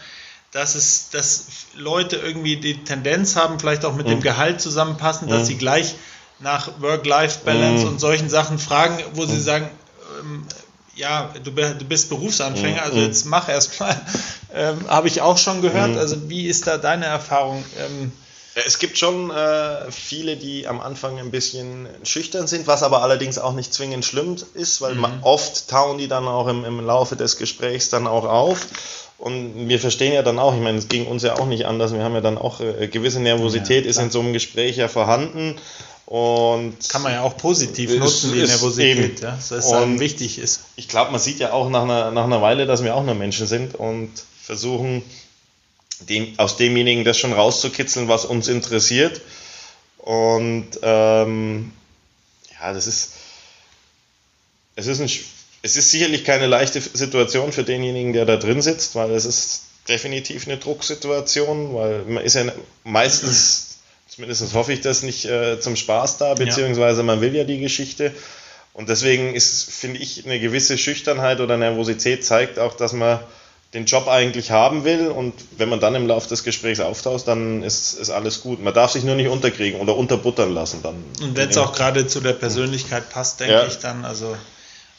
dass 0.52 0.74
es, 0.74 1.10
dass 1.10 1.46
Leute 1.76 2.16
irgendwie 2.16 2.56
die 2.56 2.84
Tendenz 2.84 3.36
haben, 3.36 3.60
vielleicht 3.60 3.84
auch 3.84 3.94
mit 3.94 4.08
dem 4.08 4.18
mhm. 4.18 4.22
Gehalt 4.22 4.60
zusammenpassen, 4.60 5.28
dass 5.28 5.42
mhm. 5.42 5.46
sie 5.46 5.56
gleich 5.58 5.94
nach 6.40 6.80
Work-Life-Balance 6.80 7.84
mhm. 7.84 7.92
und 7.92 7.98
solchen 7.98 8.30
Sachen 8.30 8.58
fragen, 8.58 8.98
wo 9.14 9.26
sie 9.26 9.36
mhm. 9.36 9.40
sagen, 9.40 9.70
ähm, 10.20 10.44
ja, 10.94 11.32
du, 11.44 11.50
du, 11.50 11.84
bist 11.84 12.08
Berufsanfänger, 12.08 12.82
also 12.82 12.96
mhm. 12.96 13.04
jetzt 13.04 13.24
mach 13.26 13.48
erst 13.48 13.78
mal. 13.80 14.00
Ähm, 14.50 14.88
Habe 14.88 15.08
ich 15.08 15.20
auch 15.20 15.36
schon 15.36 15.60
gehört. 15.60 15.90
Mhm. 15.90 15.98
Also 15.98 16.30
wie 16.30 16.46
ist 16.46 16.66
da 16.66 16.78
deine 16.78 17.04
Erfahrung? 17.04 17.62
Ähm, 17.78 18.12
es 18.54 18.78
gibt 18.78 18.98
schon 18.98 19.30
äh, 19.30 19.90
viele, 19.90 20.36
die 20.36 20.66
am 20.66 20.80
Anfang 20.80 21.18
ein 21.18 21.30
bisschen 21.30 21.88
schüchtern 22.02 22.46
sind, 22.46 22.66
was 22.66 22.82
aber 22.82 23.02
allerdings 23.02 23.38
auch 23.38 23.52
nicht 23.52 23.72
zwingend 23.72 24.04
schlimm 24.04 24.36
ist, 24.54 24.80
weil 24.80 24.94
mhm. 24.94 25.00
man, 25.00 25.22
oft 25.22 25.68
tauen 25.68 25.98
die 25.98 26.08
dann 26.08 26.26
auch 26.26 26.48
im, 26.48 26.64
im 26.64 26.84
Laufe 26.84 27.16
des 27.16 27.36
Gesprächs 27.36 27.90
dann 27.90 28.06
auch 28.06 28.24
auf. 28.24 28.66
Und 29.18 29.68
wir 29.68 29.80
verstehen 29.80 30.12
ja 30.12 30.22
dann 30.22 30.38
auch, 30.38 30.54
ich 30.54 30.60
meine, 30.60 30.78
es 30.78 30.88
ging 30.88 31.06
uns 31.06 31.24
ja 31.24 31.38
auch 31.38 31.46
nicht 31.46 31.66
anders, 31.66 31.92
wir 31.92 32.04
haben 32.04 32.14
ja 32.14 32.20
dann 32.20 32.38
auch 32.38 32.60
äh, 32.60 32.86
gewisse 32.86 33.20
Nervosität 33.20 33.84
ja, 33.84 33.90
ist 33.90 33.98
in 33.98 34.10
so 34.10 34.20
einem 34.20 34.32
Gespräch 34.32 34.76
ja 34.76 34.88
vorhanden. 34.88 35.56
Und 36.06 36.88
Kann 36.88 37.02
man 37.02 37.12
ja 37.12 37.22
auch 37.22 37.36
positiv 37.36 37.90
ist, 37.90 37.98
nutzen, 37.98 38.32
die 38.32 38.40
Nervosität, 38.40 39.20
ja, 39.20 39.36
so 39.38 39.56
es 39.56 39.68
dann 39.68 40.00
wichtig 40.00 40.38
ist. 40.38 40.62
Ich 40.76 40.88
glaube, 40.88 41.10
man 41.10 41.20
sieht 41.20 41.38
ja 41.38 41.52
auch 41.52 41.68
nach 41.68 41.82
einer, 41.82 42.12
nach 42.12 42.24
einer 42.24 42.40
Weile, 42.40 42.64
dass 42.64 42.82
wir 42.82 42.94
auch 42.94 43.04
nur 43.04 43.14
Menschen 43.14 43.46
sind 43.46 43.74
und 43.74 44.10
versuchen, 44.40 45.02
dem, 46.00 46.38
aus 46.38 46.56
demjenigen 46.56 47.04
das 47.04 47.18
schon 47.18 47.32
rauszukitzeln, 47.32 48.08
was 48.08 48.24
uns 48.24 48.48
interessiert. 48.48 49.20
Und 49.98 50.68
ähm, 50.82 51.72
ja, 52.60 52.72
das 52.72 52.86
ist, 52.86 53.12
es 54.76 54.86
ist, 54.86 55.00
ein, 55.00 55.10
es 55.62 55.76
ist 55.76 55.90
sicherlich 55.90 56.24
keine 56.24 56.46
leichte 56.46 56.80
Situation 56.80 57.52
für 57.52 57.64
denjenigen, 57.64 58.12
der 58.12 58.24
da 58.24 58.36
drin 58.36 58.62
sitzt, 58.62 58.94
weil 58.94 59.10
es 59.10 59.24
ist 59.24 59.64
definitiv 59.88 60.46
eine 60.46 60.58
Drucksituation, 60.58 61.74
weil 61.74 62.02
man 62.04 62.24
ist 62.24 62.34
ja 62.34 62.44
meistens, 62.84 63.78
zumindest 64.06 64.54
hoffe 64.54 64.72
ich 64.72 64.80
das, 64.80 65.02
nicht 65.02 65.24
äh, 65.24 65.58
zum 65.60 65.76
Spaß 65.76 66.18
da, 66.18 66.34
beziehungsweise 66.34 67.02
man 67.02 67.20
will 67.20 67.34
ja 67.34 67.44
die 67.44 67.58
Geschichte. 67.58 68.14
Und 68.74 68.88
deswegen 68.88 69.34
ist, 69.34 69.70
finde 69.70 69.98
ich, 69.98 70.24
eine 70.24 70.38
gewisse 70.38 70.78
Schüchternheit 70.78 71.40
oder 71.40 71.56
Nervosität 71.56 72.24
zeigt 72.24 72.58
auch, 72.58 72.74
dass 72.74 72.92
man 72.92 73.18
den 73.74 73.84
Job 73.84 74.08
eigentlich 74.08 74.50
haben 74.50 74.84
will 74.84 75.08
und 75.08 75.34
wenn 75.58 75.68
man 75.68 75.78
dann 75.78 75.94
im 75.94 76.06
Laufe 76.06 76.28
des 76.28 76.42
Gesprächs 76.42 76.80
auftaucht, 76.80 77.28
dann 77.28 77.62
ist, 77.62 77.94
ist 77.94 78.08
alles 78.08 78.40
gut. 78.40 78.62
Man 78.62 78.72
darf 78.72 78.92
sich 78.92 79.04
nur 79.04 79.14
nicht 79.14 79.28
unterkriegen 79.28 79.80
oder 79.80 79.94
unterbuttern 79.94 80.54
lassen 80.54 80.82
dann. 80.82 81.04
Und 81.20 81.36
wenn 81.36 81.50
es 81.50 81.58
auch 81.58 81.74
gerade 81.74 82.06
zu 82.06 82.20
der 82.20 82.32
Persönlichkeit 82.32 83.10
passt, 83.10 83.40
denke 83.40 83.54
ja. 83.54 83.66
ich 83.66 83.78
dann, 83.78 84.06
also 84.06 84.34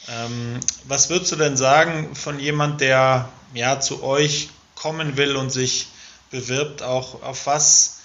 ähm, 0.08 0.60
was 0.86 1.10
würdest 1.10 1.32
du 1.32 1.36
denn 1.36 1.58
sagen 1.58 2.16
von 2.16 2.40
jemand, 2.40 2.82
der 2.82 3.30
ja 3.56 3.80
zu 3.80 4.04
euch 4.04 4.50
kommen 4.76 5.18
will 5.18 5.36
und 5.36 5.52
sich 5.52 5.88
bewirbt, 6.30 6.84
auch 6.84 7.24
auf 7.24 7.48
was 7.48 7.99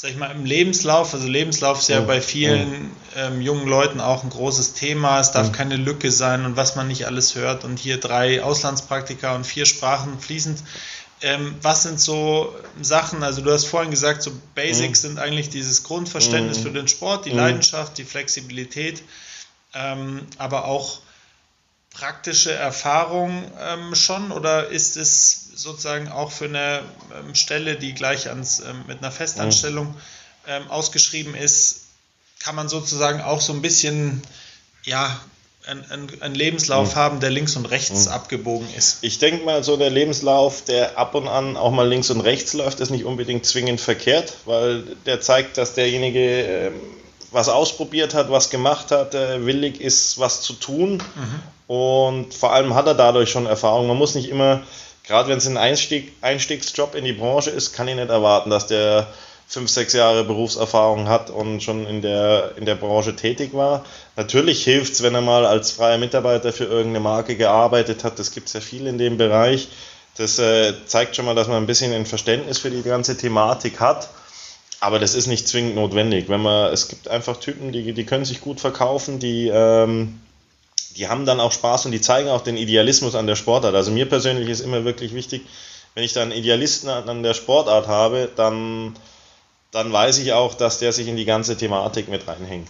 sag 0.00 0.12
ich 0.12 0.16
mal, 0.16 0.30
im 0.30 0.46
Lebenslauf, 0.46 1.12
also 1.12 1.28
Lebenslauf 1.28 1.80
ist 1.80 1.90
ja, 1.90 1.98
ja 1.98 2.04
bei 2.06 2.22
vielen 2.22 2.90
ja. 3.14 3.26
ähm, 3.26 3.42
jungen 3.42 3.68
Leuten 3.68 4.00
auch 4.00 4.24
ein 4.24 4.30
großes 4.30 4.72
Thema. 4.72 5.20
Es 5.20 5.32
darf 5.32 5.48
ja. 5.48 5.52
keine 5.52 5.76
Lücke 5.76 6.10
sein 6.10 6.46
und 6.46 6.56
was 6.56 6.74
man 6.74 6.88
nicht 6.88 7.04
alles 7.04 7.34
hört 7.34 7.64
und 7.64 7.78
hier 7.78 7.98
drei 7.98 8.42
Auslandspraktika 8.42 9.34
und 9.36 9.44
vier 9.44 9.66
Sprachen 9.66 10.18
fließend. 10.18 10.62
Ähm, 11.20 11.54
was 11.60 11.82
sind 11.82 12.00
so 12.00 12.56
Sachen, 12.80 13.22
also 13.22 13.42
du 13.42 13.52
hast 13.52 13.66
vorhin 13.66 13.90
gesagt, 13.90 14.22
so 14.22 14.32
Basics 14.54 15.02
sind 15.02 15.18
eigentlich 15.18 15.50
dieses 15.50 15.82
Grundverständnis 15.82 16.56
für 16.56 16.70
den 16.70 16.88
Sport, 16.88 17.26
die 17.26 17.30
Leidenschaft, 17.30 17.98
die 17.98 18.04
Flexibilität, 18.04 19.02
ähm, 19.74 20.22
aber 20.38 20.64
auch 20.64 21.00
praktische 21.92 22.52
Erfahrung 22.52 23.50
ähm, 23.60 23.94
schon 23.94 24.32
oder 24.32 24.68
ist 24.68 24.96
es 24.96 25.50
sozusagen 25.54 26.08
auch 26.08 26.30
für 26.30 26.46
eine 26.46 26.82
ähm, 27.18 27.34
Stelle, 27.34 27.76
die 27.76 27.94
gleich 27.94 28.28
ans, 28.28 28.60
ähm, 28.60 28.84
mit 28.86 28.98
einer 28.98 29.10
Festanstellung 29.10 29.94
ähm, 30.46 30.70
ausgeschrieben 30.70 31.34
ist, 31.34 31.86
kann 32.38 32.54
man 32.54 32.68
sozusagen 32.68 33.20
auch 33.20 33.40
so 33.40 33.52
ein 33.52 33.60
bisschen 33.60 34.22
ja, 34.84 35.20
einen 35.66 36.34
Lebenslauf 36.34 36.94
mhm. 36.94 36.98
haben, 36.98 37.20
der 37.20 37.30
links 37.30 37.54
und 37.54 37.66
rechts 37.66 38.06
mhm. 38.06 38.12
abgebogen 38.12 38.66
ist. 38.76 38.98
Ich 39.02 39.18
denke 39.18 39.44
mal, 39.44 39.62
so 39.62 39.76
der 39.76 39.90
Lebenslauf, 39.90 40.64
der 40.64 40.96
ab 40.96 41.14
und 41.14 41.28
an 41.28 41.56
auch 41.56 41.70
mal 41.70 41.86
links 41.86 42.08
und 42.10 42.20
rechts 42.22 42.54
läuft, 42.54 42.80
ist 42.80 42.90
nicht 42.90 43.04
unbedingt 43.04 43.44
zwingend 43.44 43.80
verkehrt, 43.80 44.38
weil 44.46 44.82
der 45.04 45.20
zeigt, 45.20 45.58
dass 45.58 45.74
derjenige 45.74 46.42
ähm, 46.42 46.80
was 47.32 47.48
ausprobiert 47.48 48.14
hat, 48.14 48.30
was 48.30 48.50
gemacht 48.50 48.90
hat, 48.90 49.14
äh, 49.14 49.44
willig 49.46 49.80
ist, 49.80 50.18
was 50.18 50.42
zu 50.42 50.54
tun. 50.54 51.02
Mhm. 51.14 51.74
Und 51.74 52.34
vor 52.34 52.52
allem 52.52 52.74
hat 52.74 52.86
er 52.86 52.94
dadurch 52.94 53.30
schon 53.30 53.46
Erfahrung. 53.46 53.86
Man 53.86 53.96
muss 53.96 54.14
nicht 54.14 54.28
immer 54.28 54.62
gerade 55.10 55.28
wenn 55.28 55.38
es 55.38 55.46
ein 55.48 55.56
Einstieg, 55.56 56.12
Einstiegsjob 56.20 56.94
in 56.94 57.04
die 57.04 57.12
Branche 57.12 57.50
ist, 57.50 57.72
kann 57.72 57.88
ich 57.88 57.96
nicht 57.96 58.10
erwarten, 58.10 58.48
dass 58.48 58.68
der 58.68 59.08
fünf, 59.48 59.68
sechs 59.68 59.92
Jahre 59.92 60.22
Berufserfahrung 60.22 61.08
hat 61.08 61.30
und 61.30 61.60
schon 61.64 61.84
in 61.84 62.00
der, 62.00 62.52
in 62.56 62.64
der 62.64 62.76
Branche 62.76 63.16
tätig 63.16 63.52
war. 63.52 63.84
Natürlich 64.14 64.62
hilft 64.62 64.92
es, 64.92 65.02
wenn 65.02 65.16
er 65.16 65.20
mal 65.20 65.44
als 65.44 65.72
freier 65.72 65.98
Mitarbeiter 65.98 66.52
für 66.52 66.64
irgendeine 66.64 67.00
Marke 67.00 67.34
gearbeitet 67.34 68.04
hat. 68.04 68.20
Das 68.20 68.30
gibt 68.30 68.46
es 68.46 68.52
ja 68.52 68.60
viel 68.60 68.86
in 68.86 68.98
dem 68.98 69.16
Bereich. 69.16 69.66
Das 70.16 70.38
äh, 70.38 70.74
zeigt 70.86 71.16
schon 71.16 71.24
mal, 71.24 71.34
dass 71.34 71.48
man 71.48 71.56
ein 71.56 71.66
bisschen 71.66 71.92
ein 71.92 72.06
Verständnis 72.06 72.58
für 72.58 72.70
die 72.70 72.82
ganze 72.82 73.16
Thematik 73.16 73.80
hat. 73.80 74.08
Aber 74.80 74.98
das 74.98 75.14
ist 75.14 75.26
nicht 75.26 75.46
zwingend 75.46 75.74
notwendig. 75.74 76.28
Wenn 76.28 76.40
man, 76.40 76.72
es 76.72 76.88
gibt 76.88 77.08
einfach 77.08 77.38
Typen, 77.38 77.70
die, 77.70 77.92
die 77.92 78.04
können 78.04 78.24
sich 78.24 78.40
gut 78.40 78.60
verkaufen, 78.60 79.18
die 79.18 79.48
ähm, 79.48 80.20
die 80.96 81.08
haben 81.08 81.24
dann 81.24 81.40
auch 81.40 81.52
Spaß 81.52 81.86
und 81.86 81.92
die 81.92 82.00
zeigen 82.00 82.28
auch 82.28 82.42
den 82.42 82.56
Idealismus 82.56 83.14
an 83.14 83.26
der 83.26 83.36
Sportart. 83.36 83.74
Also 83.74 83.90
mir 83.90 84.08
persönlich 84.08 84.48
ist 84.48 84.60
immer 84.60 84.84
wirklich 84.84 85.14
wichtig, 85.14 85.46
wenn 85.94 86.04
ich 86.04 86.12
da 86.12 86.22
einen 86.22 86.32
Idealisten 86.32 86.88
an 86.88 87.22
der 87.22 87.34
Sportart 87.34 87.88
habe, 87.88 88.28
dann, 88.36 88.94
dann 89.70 89.92
weiß 89.92 90.18
ich 90.18 90.32
auch, 90.32 90.54
dass 90.54 90.78
der 90.78 90.92
sich 90.92 91.08
in 91.08 91.16
die 91.16 91.24
ganze 91.24 91.56
Thematik 91.56 92.08
mit 92.08 92.26
reinhängt. 92.26 92.68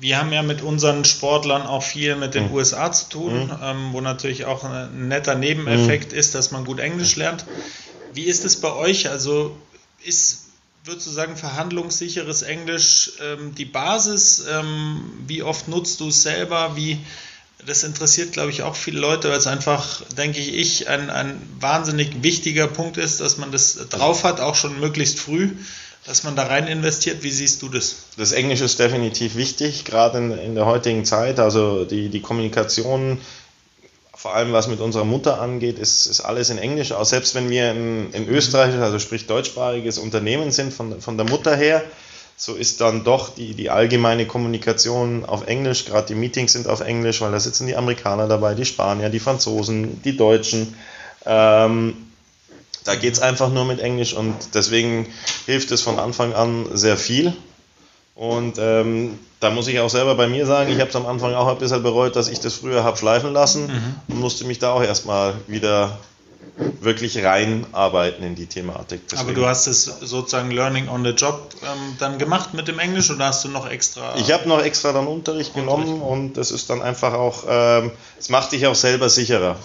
Wir 0.00 0.18
haben 0.18 0.32
ja 0.32 0.42
mit 0.42 0.62
unseren 0.62 1.04
Sportlern 1.04 1.62
auch 1.62 1.82
viel 1.82 2.16
mit 2.16 2.34
den 2.34 2.48
mhm. 2.48 2.54
USA 2.54 2.90
zu 2.90 3.08
tun, 3.08 3.46
mhm. 3.46 3.58
ähm, 3.62 3.88
wo 3.92 4.00
natürlich 4.00 4.46
auch 4.46 4.64
ein 4.64 5.08
netter 5.08 5.34
Nebeneffekt 5.34 6.12
mhm. 6.12 6.18
ist, 6.18 6.34
dass 6.34 6.50
man 6.50 6.64
gut 6.64 6.80
Englisch 6.80 7.16
lernt. 7.16 7.44
Wie 8.12 8.24
ist 8.24 8.44
es 8.44 8.60
bei 8.60 8.72
euch? 8.72 9.10
Also 9.10 9.56
ist, 10.02 10.48
würdest 10.84 11.06
du 11.06 11.10
sagen, 11.10 11.36
verhandlungssicheres 11.36 12.42
Englisch 12.42 13.12
ähm, 13.20 13.54
die 13.54 13.64
Basis? 13.64 14.44
Ähm, 14.50 15.02
wie 15.26 15.42
oft 15.42 15.68
nutzt 15.68 16.00
du 16.00 16.08
es 16.08 16.22
selber? 16.22 16.76
Wie, 16.76 16.98
das 17.66 17.84
interessiert, 17.84 18.32
glaube 18.32 18.50
ich, 18.50 18.62
auch 18.62 18.74
viele 18.74 18.98
Leute, 18.98 19.28
weil 19.30 19.38
es 19.38 19.46
einfach, 19.46 20.02
denke 20.16 20.40
ich, 20.40 20.88
ein, 20.88 21.10
ein 21.10 21.40
wahnsinnig 21.60 22.22
wichtiger 22.22 22.66
Punkt 22.66 22.96
ist, 22.96 23.20
dass 23.20 23.38
man 23.38 23.52
das 23.52 23.74
drauf 23.90 24.24
hat, 24.24 24.40
auch 24.40 24.56
schon 24.56 24.80
möglichst 24.80 25.20
früh, 25.20 25.50
dass 26.04 26.24
man 26.24 26.34
da 26.34 26.46
rein 26.46 26.66
investiert. 26.66 27.22
Wie 27.22 27.30
siehst 27.30 27.62
du 27.62 27.68
das? 27.68 27.96
Das 28.16 28.32
Englisch 28.32 28.60
ist 28.60 28.80
definitiv 28.80 29.36
wichtig, 29.36 29.84
gerade 29.84 30.18
in, 30.18 30.32
in 30.32 30.54
der 30.56 30.66
heutigen 30.66 31.04
Zeit. 31.04 31.38
Also 31.38 31.84
die, 31.84 32.08
die 32.08 32.20
Kommunikation, 32.20 33.20
vor 34.14 34.34
allem 34.34 34.52
was 34.52 34.68
mit 34.68 34.80
unserer 34.80 35.04
Mutter 35.04 35.40
angeht, 35.40 35.78
ist, 35.78 36.06
ist 36.06 36.20
alles 36.20 36.50
in 36.50 36.58
Englisch. 36.58 36.92
Auch 36.92 37.04
selbst 37.04 37.34
wenn 37.34 37.48
wir 37.50 37.70
in, 37.70 38.12
in 38.12 38.28
Österreich, 38.28 38.74
also 38.74 38.98
sprich 38.98 39.26
deutschsprachiges 39.26 39.98
Unternehmen 39.98 40.50
sind, 40.52 40.72
von, 40.72 41.00
von 41.00 41.16
der 41.16 41.28
Mutter 41.28 41.56
her, 41.56 41.82
so 42.36 42.54
ist 42.54 42.80
dann 42.80 43.04
doch 43.04 43.34
die, 43.34 43.54
die 43.54 43.70
allgemeine 43.70 44.26
Kommunikation 44.26 45.24
auf 45.24 45.46
Englisch, 45.46 45.84
gerade 45.84 46.08
die 46.08 46.14
Meetings 46.14 46.52
sind 46.52 46.66
auf 46.66 46.80
Englisch, 46.80 47.20
weil 47.20 47.30
da 47.30 47.40
sitzen 47.40 47.66
die 47.66 47.76
Amerikaner 47.76 48.26
dabei, 48.26 48.54
die 48.54 48.64
Spanier, 48.64 49.10
die 49.10 49.20
Franzosen, 49.20 50.02
die 50.02 50.16
Deutschen. 50.16 50.74
Ähm, 51.24 51.96
da 52.84 52.96
geht 52.96 53.14
es 53.14 53.20
einfach 53.20 53.50
nur 53.50 53.64
mit 53.64 53.80
Englisch 53.80 54.12
und 54.12 54.34
deswegen 54.54 55.06
hilft 55.46 55.70
es 55.70 55.82
von 55.82 55.98
Anfang 55.98 56.32
an 56.32 56.66
sehr 56.72 56.96
viel. 56.96 57.32
Und 58.14 58.58
ähm, 58.58 59.18
da 59.40 59.50
muss 59.50 59.68
ich 59.68 59.80
auch 59.80 59.88
selber 59.88 60.14
bei 60.14 60.26
mir 60.26 60.46
sagen, 60.46 60.70
ich 60.70 60.80
habe 60.80 60.90
es 60.90 60.96
am 60.96 61.06
Anfang 61.06 61.34
auch 61.34 61.48
ein 61.48 61.58
bisschen 61.58 61.82
bereut, 61.82 62.14
dass 62.14 62.28
ich 62.28 62.40
das 62.40 62.54
früher 62.54 62.84
habe 62.84 62.96
schleifen 62.96 63.32
lassen 63.32 63.66
mhm. 63.66 63.94
und 64.08 64.20
musste 64.20 64.44
mich 64.44 64.58
da 64.58 64.72
auch 64.72 64.82
erstmal 64.82 65.34
wieder 65.46 65.98
wirklich 66.80 67.24
reinarbeiten 67.24 68.24
in 68.24 68.34
die 68.34 68.46
Thematik. 68.46 69.08
Deswegen. 69.08 69.30
Aber 69.30 69.32
du 69.32 69.46
hast 69.46 69.66
es 69.66 69.84
sozusagen 69.84 70.50
Learning 70.50 70.88
on 70.88 71.04
the 71.04 71.10
Job 71.10 71.54
ähm, 71.62 71.96
dann 71.98 72.18
gemacht 72.18 72.52
mit 72.52 72.68
dem 72.68 72.78
Englisch 72.78 73.10
oder 73.10 73.26
hast 73.26 73.44
du 73.44 73.48
noch 73.48 73.68
extra? 73.68 74.16
Ich 74.16 74.30
habe 74.32 74.48
noch 74.48 74.62
extra 74.62 74.92
dann 74.92 75.06
Unterricht, 75.06 75.54
Unterricht 75.56 75.86
genommen 75.86 76.02
und 76.02 76.34
das 76.34 76.50
ist 76.50 76.68
dann 76.68 76.82
einfach 76.82 77.14
auch, 77.14 77.44
ähm, 77.48 77.92
es 78.18 78.28
ähm, 78.28 78.32
macht 78.32 78.52
dich 78.52 78.66
auch 78.66 78.74
selber 78.74 79.08
sicherer. 79.08 79.56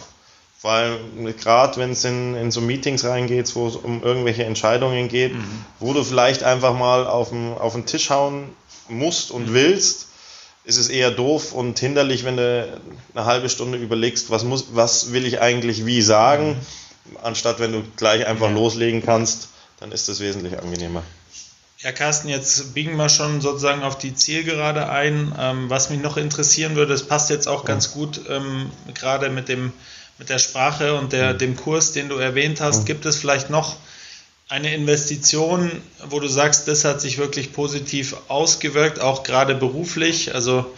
Weil 0.61 0.99
gerade 1.39 1.77
wenn 1.77 1.91
es 1.91 2.03
in, 2.03 2.35
in 2.35 2.51
so 2.51 2.61
Meetings 2.61 3.05
reingeht, 3.05 3.55
wo 3.55 3.67
es 3.67 3.75
um 3.75 4.01
irgendwelche 4.01 4.43
Entscheidungen 4.43 5.07
geht, 5.07 5.33
mhm. 5.33 5.65
wo 5.79 5.93
du 5.93 6.03
vielleicht 6.03 6.43
einfach 6.43 6.73
mal 6.73 7.05
auf 7.05 7.29
den, 7.29 7.53
auf 7.53 7.73
den 7.73 7.85
Tisch 7.85 8.09
hauen 8.09 8.49
musst 8.89 9.29
und 9.29 9.49
mhm. 9.49 9.53
willst, 9.53 10.07
ist 10.63 10.77
es 10.77 10.89
eher 10.89 11.11
doof 11.11 11.53
und 11.53 11.79
hinderlich, 11.79 12.25
wenn 12.25 12.37
du 12.37 12.81
eine 13.13 13.25
halbe 13.25 13.49
Stunde 13.49 13.77
überlegst, 13.77 14.29
was, 14.31 14.43
muss, 14.43 14.67
was 14.71 15.13
will 15.13 15.25
ich 15.25 15.39
eigentlich 15.39 15.85
wie 15.85 16.01
sagen, 16.01 16.57
mhm. 17.11 17.17
anstatt 17.23 17.59
wenn 17.59 17.71
du 17.71 17.83
gleich 17.95 18.25
einfach 18.25 18.49
ja. 18.49 18.55
loslegen 18.55 19.03
kannst, 19.03 19.49
dann 19.79 19.91
ist 19.91 20.09
das 20.09 20.19
wesentlich 20.19 20.59
angenehmer. 20.59 21.03
Ja, 21.79 21.91
Carsten, 21.91 22.27
jetzt 22.27 22.73
biegen 22.73 22.95
wir 22.95 23.07
schon 23.07 23.39
sozusagen 23.39 23.83
auf 23.83 23.99
die 23.99 24.15
Zielgerade 24.15 24.89
ein. 24.89 25.33
Ähm, 25.37 25.69
was 25.69 25.91
mich 25.91 26.01
noch 26.01 26.17
interessieren 26.17 26.75
würde, 26.75 26.93
das 26.93 27.03
passt 27.03 27.29
jetzt 27.29 27.47
auch 27.47 27.65
ganz 27.65 27.91
gut 27.91 28.21
ähm, 28.27 28.71
gerade 28.95 29.29
mit, 29.29 29.47
dem, 29.47 29.71
mit 30.17 30.29
der 30.29 30.39
Sprache 30.39 30.95
und 30.95 31.13
der, 31.13 31.33
mhm. 31.33 31.37
dem 31.37 31.55
Kurs, 31.55 31.91
den 31.91 32.09
du 32.09 32.15
erwähnt 32.15 32.61
hast. 32.61 32.81
Mhm. 32.81 32.85
Gibt 32.85 33.05
es 33.05 33.17
vielleicht 33.17 33.49
noch 33.49 33.77
eine 34.49 34.73
Investition, 34.73 35.71
wo 36.09 36.19
du 36.19 36.27
sagst, 36.27 36.67
das 36.67 36.85
hat 36.85 37.01
sich 37.01 37.17
wirklich 37.17 37.53
positiv 37.53 38.15
ausgewirkt, 38.29 38.99
auch 38.99 39.23
gerade 39.23 39.55
beruflich. 39.55 40.33
Also 40.33 40.73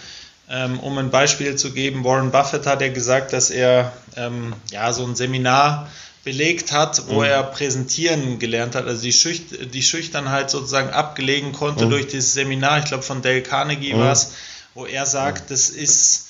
ähm, 0.50 0.80
um 0.80 0.98
ein 0.98 1.12
Beispiel 1.12 1.56
zu 1.56 1.72
geben, 1.72 2.04
Warren 2.04 2.32
Buffett 2.32 2.66
hat 2.66 2.82
ja 2.82 2.90
gesagt, 2.90 3.34
dass 3.34 3.52
er 3.52 3.94
ähm, 4.16 4.54
ja 4.72 4.92
so 4.92 5.06
ein 5.06 5.16
Seminar 5.16 5.90
belegt 6.24 6.72
hat, 6.72 7.08
wo 7.08 7.20
mhm. 7.20 7.26
er 7.26 7.44
präsentieren 7.44 8.40
gelernt 8.40 8.76
hat, 8.76 8.86
also 8.86 9.02
die, 9.02 9.14
Schüch 9.14 9.42
die 9.74 9.84
Schüchternheit 9.84 10.50
sozusagen 10.50 10.90
abgelegen 10.90 11.54
konnte 11.54 11.86
mhm. 11.86 11.92
durch 11.92 12.08
dieses 12.08 12.34
Seminar, 12.34 12.80
ich 12.80 12.86
glaube 12.86 13.04
von 13.04 13.22
Dale 13.22 13.44
Carnegie 13.44 13.94
mhm. 13.94 14.00
war 14.00 14.12
es, 14.12 14.34
wo 14.74 14.86
er 14.86 15.06
sagt, 15.06 15.52
das 15.52 15.70
ist, 15.70 16.30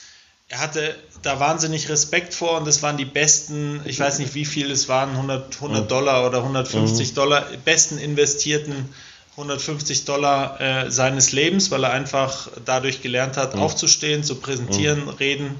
er 0.49 0.59
hatte 0.59 0.95
da 1.21 1.39
wahnsinnig 1.39 1.89
Respekt 1.89 2.33
vor 2.33 2.57
und 2.57 2.65
das 2.65 2.81
waren 2.81 2.97
die 2.97 3.05
besten, 3.05 3.81
ich 3.85 3.99
weiß 3.99 4.19
nicht 4.19 4.35
wie 4.35 4.45
viel 4.45 4.71
es 4.71 4.87
waren, 4.87 5.11
100, 5.11 5.55
100 5.55 5.83
mhm. 5.83 5.87
Dollar 5.87 6.25
oder 6.25 6.39
150 6.39 7.11
mhm. 7.11 7.15
Dollar, 7.15 7.45
besten 7.65 7.97
investierten 7.97 8.89
150 9.31 10.05
Dollar 10.05 10.59
äh, 10.59 10.91
seines 10.91 11.31
Lebens, 11.31 11.71
weil 11.71 11.83
er 11.83 11.91
einfach 11.91 12.49
dadurch 12.65 13.01
gelernt 13.01 13.37
hat, 13.37 13.55
mhm. 13.55 13.61
aufzustehen, 13.61 14.23
zu 14.23 14.35
präsentieren, 14.35 15.07
reden 15.07 15.55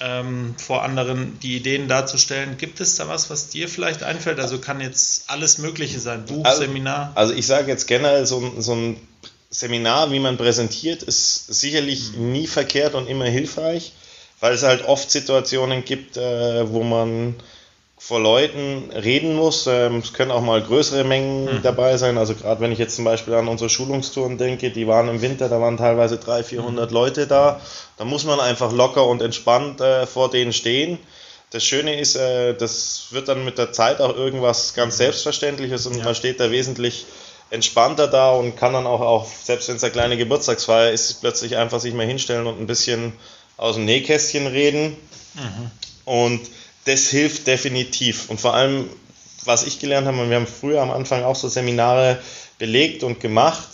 ähm, 0.00 0.54
vor 0.56 0.82
anderen 0.82 1.38
die 1.40 1.56
Ideen 1.56 1.88
darzustellen. 1.88 2.56
Gibt 2.56 2.80
es 2.80 2.96
da 2.96 3.08
was, 3.08 3.30
was 3.30 3.48
dir 3.48 3.68
vielleicht 3.68 4.02
einfällt? 4.02 4.38
Also 4.38 4.58
kann 4.58 4.80
jetzt 4.80 5.28
alles 5.28 5.58
Mögliche 5.58 5.98
sein, 5.98 6.24
Buch, 6.24 6.44
also, 6.44 6.62
Seminar? 6.62 7.12
Also 7.14 7.34
ich 7.34 7.46
sage 7.46 7.68
jetzt 7.68 7.86
generell, 7.86 8.26
so, 8.26 8.54
so, 8.58 8.74
ein 8.74 8.96
Seminar, 9.50 10.12
wie 10.12 10.20
man 10.20 10.36
präsentiert, 10.36 11.02
ist 11.02 11.46
sicherlich 11.46 12.12
mhm. 12.12 12.32
nie 12.32 12.46
verkehrt 12.46 12.94
und 12.94 13.08
immer 13.08 13.24
hilfreich, 13.24 13.92
weil 14.40 14.52
es 14.52 14.62
halt 14.62 14.86
oft 14.86 15.10
Situationen 15.10 15.84
gibt, 15.84 16.16
äh, 16.16 16.70
wo 16.70 16.82
man 16.82 17.34
vor 17.98 18.20
Leuten 18.20 18.90
reden 18.92 19.34
muss. 19.34 19.66
Ähm, 19.66 19.96
es 19.96 20.12
können 20.12 20.30
auch 20.30 20.40
mal 20.40 20.62
größere 20.62 21.02
Mengen 21.02 21.44
mhm. 21.44 21.62
dabei 21.62 21.96
sein. 21.96 22.16
Also 22.16 22.34
gerade 22.34 22.60
wenn 22.60 22.70
ich 22.70 22.78
jetzt 22.78 22.94
zum 22.94 23.04
Beispiel 23.04 23.34
an 23.34 23.48
unsere 23.48 23.68
Schulungstouren 23.68 24.38
denke, 24.38 24.70
die 24.70 24.86
waren 24.86 25.08
im 25.08 25.20
Winter, 25.20 25.48
da 25.48 25.60
waren 25.60 25.76
teilweise 25.76 26.16
300, 26.16 26.46
400 26.46 26.90
mhm. 26.90 26.94
Leute 26.94 27.26
da. 27.26 27.60
Da 27.96 28.04
muss 28.04 28.24
man 28.24 28.38
einfach 28.38 28.72
locker 28.72 29.04
und 29.06 29.20
entspannt 29.20 29.80
äh, 29.80 30.06
vor 30.06 30.30
denen 30.30 30.52
stehen. 30.52 30.98
Das 31.50 31.64
Schöne 31.64 31.98
ist, 31.98 32.14
äh, 32.14 32.54
das 32.54 33.08
wird 33.10 33.28
dann 33.28 33.44
mit 33.44 33.58
der 33.58 33.72
Zeit 33.72 34.00
auch 34.00 34.14
irgendwas 34.14 34.74
ganz 34.74 34.94
mhm. 34.94 34.98
Selbstverständliches 34.98 35.86
und 35.86 35.96
ja. 35.96 36.04
man 36.04 36.14
steht 36.14 36.38
da 36.38 36.52
wesentlich 36.52 37.06
entspannter 37.50 38.06
da 38.06 38.30
und 38.30 38.56
kann 38.56 38.74
dann 38.74 38.86
auch, 38.86 39.00
auch 39.00 39.26
selbst 39.26 39.68
wenn 39.68 39.76
es 39.76 39.82
eine 39.82 39.92
kleine 39.92 40.16
Geburtstagsfeier 40.16 40.92
ist, 40.92 41.20
plötzlich 41.20 41.56
einfach 41.56 41.80
sich 41.80 41.94
mal 41.94 42.06
hinstellen 42.06 42.46
und 42.46 42.60
ein 42.60 42.66
bisschen 42.66 43.14
aus 43.58 43.74
dem 43.74 43.84
Nähkästchen 43.84 44.46
reden. 44.46 44.96
Mhm. 45.34 45.70
Und 46.06 46.40
das 46.86 47.08
hilft 47.08 47.46
definitiv. 47.46 48.30
Und 48.30 48.40
vor 48.40 48.54
allem, 48.54 48.88
was 49.44 49.64
ich 49.64 49.78
gelernt 49.78 50.06
habe, 50.06 50.18
und 50.22 50.30
wir 50.30 50.36
haben 50.36 50.46
früher 50.46 50.80
am 50.80 50.90
Anfang 50.90 51.22
auch 51.22 51.36
so 51.36 51.48
Seminare 51.48 52.18
belegt 52.58 53.02
und 53.02 53.20
gemacht, 53.20 53.68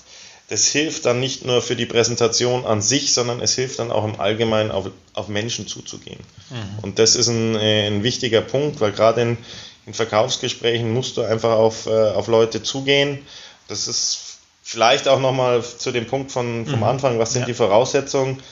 das 0.48 0.66
hilft 0.66 1.06
dann 1.06 1.20
nicht 1.20 1.44
nur 1.44 1.62
für 1.62 1.76
die 1.76 1.86
Präsentation 1.86 2.66
an 2.66 2.82
sich, 2.82 3.14
sondern 3.14 3.40
es 3.40 3.54
hilft 3.54 3.78
dann 3.78 3.90
auch 3.90 4.04
im 4.04 4.20
Allgemeinen 4.20 4.70
auf, 4.70 4.90
auf 5.14 5.28
Menschen 5.28 5.66
zuzugehen. 5.66 6.20
Mhm. 6.50 6.78
Und 6.82 6.98
das 6.98 7.16
ist 7.16 7.28
ein, 7.28 7.54
äh, 7.56 7.86
ein, 7.86 8.02
wichtiger 8.02 8.42
Punkt, 8.42 8.80
weil 8.80 8.92
gerade 8.92 9.22
in, 9.22 9.38
in, 9.86 9.94
Verkaufsgesprächen 9.94 10.92
musst 10.92 11.16
du 11.16 11.22
einfach 11.22 11.56
auf, 11.56 11.86
äh, 11.86 12.10
auf 12.10 12.26
Leute 12.26 12.62
zugehen. 12.62 13.24
Das 13.68 13.88
ist 13.88 14.38
vielleicht 14.62 15.08
auch 15.08 15.20
nochmal 15.20 15.62
zu 15.62 15.92
dem 15.92 16.06
Punkt 16.06 16.30
von, 16.30 16.66
vom 16.66 16.80
mhm. 16.80 16.84
Anfang, 16.84 17.18
was 17.18 17.32
sind 17.32 17.42
ja. 17.42 17.46
die 17.46 17.54
Voraussetzungen? 17.54 18.42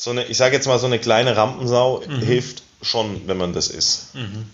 So 0.00 0.12
eine, 0.12 0.24
ich 0.24 0.38
sage 0.38 0.56
jetzt 0.56 0.66
mal, 0.66 0.78
so 0.78 0.86
eine 0.86 0.98
kleine 0.98 1.36
Rampensau 1.36 2.02
mhm. 2.08 2.22
hilft 2.22 2.62
schon, 2.80 3.28
wenn 3.28 3.36
man 3.36 3.52
das 3.52 3.68
ist. 3.68 4.14
Mhm. 4.14 4.46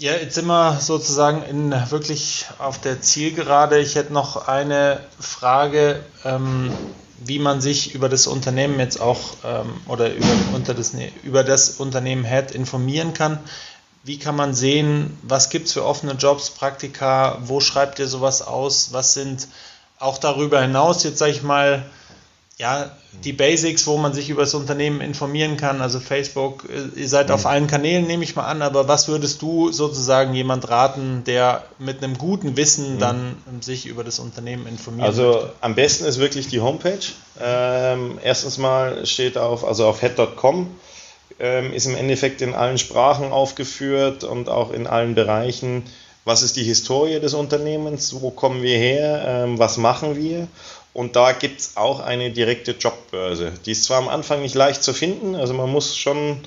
Ja, 0.00 0.14
jetzt 0.14 0.34
sind 0.34 0.46
wir 0.46 0.80
sozusagen 0.80 1.44
in 1.44 1.70
wirklich 1.88 2.46
auf 2.58 2.80
der 2.80 3.00
Zielgerade. 3.00 3.78
Ich 3.78 3.94
hätte 3.94 4.12
noch 4.12 4.48
eine 4.48 4.98
Frage, 5.20 6.04
ähm, 6.24 6.72
wie 7.18 7.38
man 7.38 7.60
sich 7.60 7.94
über 7.94 8.08
das 8.08 8.26
Unternehmen 8.26 8.80
jetzt 8.80 9.00
auch 9.00 9.20
ähm, 9.44 9.72
oder 9.86 10.12
über, 10.12 10.26
unter 10.56 10.74
das, 10.74 10.94
über 11.22 11.44
das 11.44 11.70
Unternehmen 11.70 12.24
Head 12.24 12.50
informieren 12.50 13.14
kann. 13.14 13.38
Wie 14.02 14.18
kann 14.18 14.34
man 14.34 14.54
sehen, 14.54 15.16
was 15.22 15.50
gibt 15.50 15.68
es 15.68 15.72
für 15.74 15.84
offene 15.84 16.14
Jobs, 16.14 16.50
Praktika, 16.50 17.38
wo 17.42 17.60
schreibt 17.60 18.00
ihr 18.00 18.08
sowas 18.08 18.42
aus, 18.42 18.92
was 18.92 19.14
sind 19.14 19.46
auch 20.00 20.18
darüber 20.18 20.60
hinaus 20.60 21.04
jetzt, 21.04 21.18
sage 21.18 21.30
ich 21.30 21.44
mal, 21.44 21.88
ja, 22.58 22.90
die 23.24 23.32
Basics, 23.32 23.86
wo 23.86 23.96
man 23.98 24.12
sich 24.12 24.30
über 24.30 24.42
das 24.42 24.52
Unternehmen 24.52 25.00
informieren 25.00 25.56
kann, 25.56 25.80
also 25.80 26.00
Facebook, 26.00 26.64
äh, 26.68 27.00
ihr 27.00 27.08
seid 27.08 27.28
mhm. 27.28 27.34
auf 27.34 27.46
allen 27.46 27.68
Kanälen, 27.68 28.06
nehme 28.06 28.24
ich 28.24 28.34
mal 28.34 28.46
an, 28.46 28.62
aber 28.62 28.88
was 28.88 29.06
würdest 29.06 29.40
du 29.42 29.70
sozusagen 29.70 30.34
jemand 30.34 30.68
raten, 30.68 31.22
der 31.24 31.62
mit 31.78 32.02
einem 32.02 32.18
guten 32.18 32.56
Wissen 32.56 32.96
mhm. 32.96 32.98
dann 32.98 33.36
sich 33.60 33.86
über 33.86 34.02
das 34.02 34.18
Unternehmen 34.18 34.66
informiert? 34.66 35.06
Also 35.06 35.32
möchte? 35.32 35.52
am 35.60 35.74
besten 35.76 36.04
ist 36.04 36.18
wirklich 36.18 36.48
die 36.48 36.60
Homepage. 36.60 36.98
Ähm, 37.40 38.18
erstens 38.24 38.58
mal 38.58 39.06
steht 39.06 39.38
auf, 39.38 39.64
also 39.64 39.86
auf 39.86 40.00
head.com, 40.00 40.68
ähm, 41.38 41.72
ist 41.72 41.86
im 41.86 41.94
Endeffekt 41.94 42.42
in 42.42 42.54
allen 42.54 42.78
Sprachen 42.78 43.30
aufgeführt 43.30 44.24
und 44.24 44.48
auch 44.48 44.72
in 44.72 44.88
allen 44.88 45.14
Bereichen. 45.14 45.84
Was 46.24 46.42
ist 46.42 46.56
die 46.56 46.64
Historie 46.64 47.20
des 47.20 47.34
Unternehmens? 47.34 48.20
Wo 48.20 48.30
kommen 48.30 48.62
wir 48.62 48.76
her? 48.76 49.24
Ähm, 49.26 49.58
was 49.58 49.76
machen 49.78 50.16
wir? 50.16 50.48
Und 50.92 51.16
da 51.16 51.32
gibt 51.32 51.60
es 51.60 51.76
auch 51.76 52.00
eine 52.00 52.30
direkte 52.30 52.72
Jobbörse. 52.72 53.52
Die 53.66 53.72
ist 53.72 53.84
zwar 53.84 53.98
am 53.98 54.08
Anfang 54.08 54.42
nicht 54.42 54.54
leicht 54.54 54.82
zu 54.82 54.92
finden, 54.92 55.34
also 55.34 55.54
man 55.54 55.70
muss 55.70 55.96
schon 55.96 56.40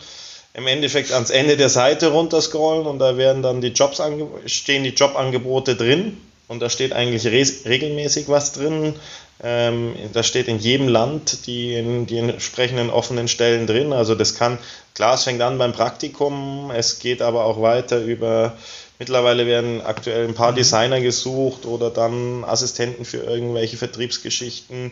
im 0.54 0.68
Endeffekt 0.68 1.12
ans 1.14 1.30
Ende 1.30 1.56
der 1.56 1.70
Seite 1.70 2.10
runterscrollen 2.10 2.86
und 2.86 3.00
da 3.00 3.18
werden 3.18 3.42
dann 3.42 3.62
die 3.62 3.70
Jobs 3.70 4.02
stehen 4.48 4.84
die 4.84 4.90
Jobangebote 4.90 5.76
drin 5.76 6.18
und 6.48 6.62
da 6.62 6.70
steht 6.70 6.92
eigentlich 6.92 7.26
regelmäßig 7.26 8.28
was 8.28 8.52
drin. 8.52 8.96
Ähm, 9.44 9.96
da 10.14 10.22
steht 10.22 10.48
in 10.48 10.60
jedem 10.60 10.88
Land 10.88 11.48
die, 11.48 12.06
die 12.08 12.18
entsprechenden 12.18 12.90
offenen 12.90 13.28
Stellen 13.28 13.66
drin. 13.66 13.92
Also 13.94 14.14
das 14.14 14.36
kann, 14.36 14.60
klar, 14.94 15.16
es 15.16 15.24
fängt 15.24 15.42
an 15.42 15.58
beim 15.58 15.72
Praktikum, 15.72 16.70
es 16.76 17.00
geht 17.00 17.22
aber 17.22 17.46
auch 17.46 17.62
weiter 17.62 18.04
über 18.04 18.58
Mittlerweile 19.02 19.48
werden 19.48 19.82
aktuell 19.82 20.28
ein 20.28 20.36
paar 20.36 20.52
mhm. 20.52 20.58
Designer 20.58 21.02
gesucht 21.02 21.66
oder 21.66 21.90
dann 21.90 22.44
Assistenten 22.44 23.04
für 23.04 23.18
irgendwelche 23.18 23.76
Vertriebsgeschichten. 23.76 24.92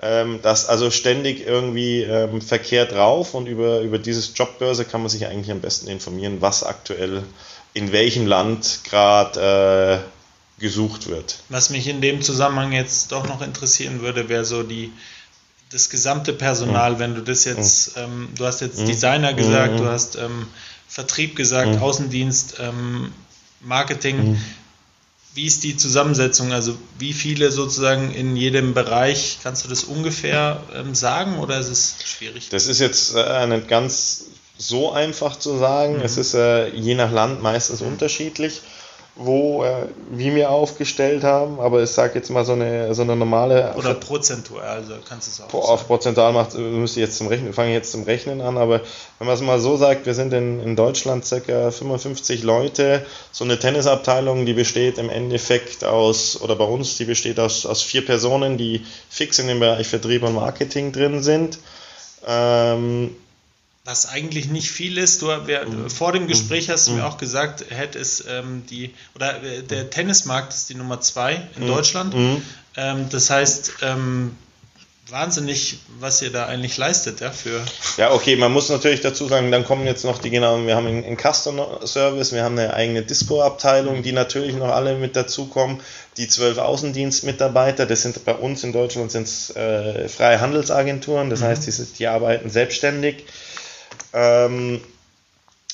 Ähm, 0.00 0.38
das 0.42 0.66
also 0.66 0.92
ständig 0.92 1.44
irgendwie 1.44 2.02
ähm, 2.02 2.40
Verkehr 2.40 2.86
drauf 2.86 3.34
und 3.34 3.48
über, 3.48 3.80
über 3.80 3.98
dieses 3.98 4.30
Jobbörse 4.36 4.84
kann 4.84 5.00
man 5.00 5.10
sich 5.10 5.26
eigentlich 5.26 5.50
am 5.50 5.60
besten 5.60 5.88
informieren, 5.88 6.36
was 6.40 6.62
aktuell 6.62 7.24
in 7.74 7.90
welchem 7.90 8.28
Land 8.28 8.82
gerade 8.84 10.04
äh, 10.04 10.60
gesucht 10.60 11.08
wird. 11.08 11.38
Was 11.48 11.70
mich 11.70 11.88
in 11.88 12.00
dem 12.00 12.22
Zusammenhang 12.22 12.70
jetzt 12.70 13.10
doch 13.10 13.26
noch 13.26 13.42
interessieren 13.42 14.02
würde, 14.02 14.28
wäre 14.28 14.44
so 14.44 14.62
die 14.62 14.92
das 15.72 15.90
gesamte 15.90 16.32
Personal, 16.32 16.92
mhm. 16.92 16.98
wenn 17.00 17.14
du 17.16 17.22
das 17.22 17.44
jetzt, 17.44 17.96
mhm. 17.96 18.02
ähm, 18.04 18.28
du 18.38 18.46
hast 18.46 18.60
jetzt 18.60 18.78
mhm. 18.78 18.86
Designer 18.86 19.34
gesagt, 19.34 19.72
mhm. 19.72 19.78
du 19.78 19.86
hast 19.86 20.14
ähm, 20.14 20.46
Vertrieb 20.88 21.36
gesagt. 21.36 21.80
Außendienst, 21.80 22.56
ähm, 22.60 23.12
Marketing. 23.60 24.30
Mhm. 24.30 24.40
Wie 25.34 25.46
ist 25.46 25.62
die 25.62 25.76
Zusammensetzung? 25.76 26.52
Also 26.52 26.76
wie 26.98 27.12
viele 27.12 27.50
sozusagen 27.52 28.12
in 28.12 28.36
jedem 28.36 28.74
Bereich? 28.74 29.38
Kannst 29.42 29.64
du 29.64 29.68
das 29.68 29.84
ungefähr 29.84 30.62
ähm, 30.74 30.94
sagen 30.94 31.38
oder 31.38 31.58
ist 31.58 31.68
es 31.68 31.96
schwierig? 32.04 32.48
Das 32.48 32.66
ist 32.66 32.80
jetzt 32.80 33.14
äh, 33.14 33.46
nicht 33.46 33.68
ganz 33.68 34.24
so 34.56 34.90
einfach 34.90 35.38
zu 35.38 35.58
sagen. 35.58 35.96
Mhm. 35.98 36.02
Es 36.02 36.16
ist 36.16 36.34
äh, 36.34 36.68
je 36.70 36.94
nach 36.94 37.12
Land 37.12 37.42
meistens 37.42 37.80
mhm. 37.80 37.88
unterschiedlich 37.88 38.62
wo 39.18 39.64
äh, 39.64 39.88
wir 40.10 40.30
mir 40.30 40.50
aufgestellt 40.50 41.24
haben, 41.24 41.58
aber 41.58 41.82
ich 41.82 41.90
sage 41.90 42.14
jetzt 42.14 42.30
mal 42.30 42.44
so 42.44 42.52
eine, 42.52 42.94
so 42.94 43.02
eine 43.02 43.16
normale. 43.16 43.74
Oder 43.76 43.94
prozentual, 43.94 44.62
also 44.62 44.94
kannst 45.06 45.26
du 45.26 45.30
es 45.32 45.52
auch. 45.52 45.68
Auf 45.68 45.88
prozentual 45.88 46.32
macht, 46.32 46.56
müsste 46.56 47.00
jetzt 47.00 47.18
zum 47.18 47.26
Rechnen, 47.26 47.52
fange 47.52 47.72
jetzt 47.72 47.90
zum 47.90 48.04
Rechnen 48.04 48.40
an, 48.40 48.56
aber 48.56 48.80
wenn 49.18 49.26
man 49.26 49.34
es 49.34 49.42
mal 49.42 49.58
so 49.58 49.76
sagt, 49.76 50.06
wir 50.06 50.14
sind 50.14 50.32
in, 50.32 50.60
in 50.60 50.76
Deutschland 50.76 51.24
circa 51.24 51.72
55 51.72 52.44
Leute, 52.44 53.04
so 53.32 53.42
eine 53.42 53.58
Tennisabteilung, 53.58 54.46
die 54.46 54.52
besteht 54.52 54.98
im 54.98 55.10
Endeffekt 55.10 55.84
aus, 55.84 56.40
oder 56.40 56.54
bei 56.54 56.64
uns, 56.64 56.96
die 56.96 57.04
besteht 57.04 57.40
aus, 57.40 57.66
aus 57.66 57.82
vier 57.82 58.06
Personen, 58.06 58.56
die 58.56 58.86
fix 59.08 59.40
in 59.40 59.48
dem 59.48 59.58
Bereich 59.58 59.88
Vertrieb 59.88 60.22
und 60.22 60.34
Marketing 60.34 60.92
drin 60.92 61.24
sind. 61.24 61.58
Ähm, 62.24 63.16
was 63.88 64.06
eigentlich 64.06 64.50
nicht 64.50 64.70
viel 64.70 64.98
ist. 64.98 65.22
Du, 65.22 65.28
wir, 65.46 65.64
mhm. 65.64 65.88
Vor 65.88 66.12
dem 66.12 66.26
Gespräch 66.26 66.68
hast 66.68 66.86
du 66.86 66.92
mhm. 66.92 66.98
mir 66.98 67.06
auch 67.06 67.16
gesagt, 67.16 67.64
Head 67.70 67.96
ist 67.96 68.22
ähm, 68.28 68.64
die, 68.68 68.94
oder 69.14 69.42
äh, 69.42 69.62
der 69.62 69.88
Tennismarkt 69.88 70.52
ist 70.52 70.68
die 70.68 70.74
Nummer 70.74 71.00
zwei 71.00 71.48
in 71.56 71.64
mhm. 71.64 71.68
Deutschland. 71.68 72.14
Mhm. 72.14 72.42
Ähm, 72.76 73.06
das 73.10 73.30
heißt, 73.30 73.76
ähm, 73.80 74.36
wahnsinnig, 75.08 75.78
was 76.00 76.20
ihr 76.20 76.30
da 76.30 76.44
eigentlich 76.44 76.76
leistet, 76.76 77.20
ja, 77.20 77.30
für. 77.30 77.64
Ja, 77.96 78.12
okay, 78.12 78.36
man 78.36 78.52
muss 78.52 78.68
natürlich 78.68 79.00
dazu 79.00 79.26
sagen, 79.26 79.50
dann 79.50 79.64
kommen 79.64 79.86
jetzt 79.86 80.04
noch 80.04 80.18
die 80.18 80.28
genauen, 80.28 80.66
wir 80.66 80.76
haben 80.76 80.86
einen 80.86 81.16
Customer 81.16 81.80
Service, 81.86 82.32
wir 82.32 82.44
haben 82.44 82.58
eine 82.58 82.74
eigene 82.74 83.00
Dispo-Abteilung, 83.00 84.02
die 84.02 84.12
natürlich 84.12 84.54
noch 84.54 84.68
alle 84.68 84.96
mit 84.96 85.16
dazukommen, 85.16 85.80
die 86.18 86.28
zwölf 86.28 86.58
Außendienstmitarbeiter, 86.58 87.86
das 87.86 88.02
sind 88.02 88.22
bei 88.26 88.34
uns 88.34 88.64
in 88.64 88.74
Deutschland 88.74 89.10
sind 89.10 89.28
äh, 89.56 90.10
freie 90.10 90.42
Handelsagenturen, 90.42 91.30
das 91.30 91.40
mhm. 91.40 91.44
heißt, 91.44 91.66
die, 91.66 91.84
die 91.98 92.06
arbeiten 92.06 92.50
selbstständig. 92.50 93.24
Ähm, 94.12 94.80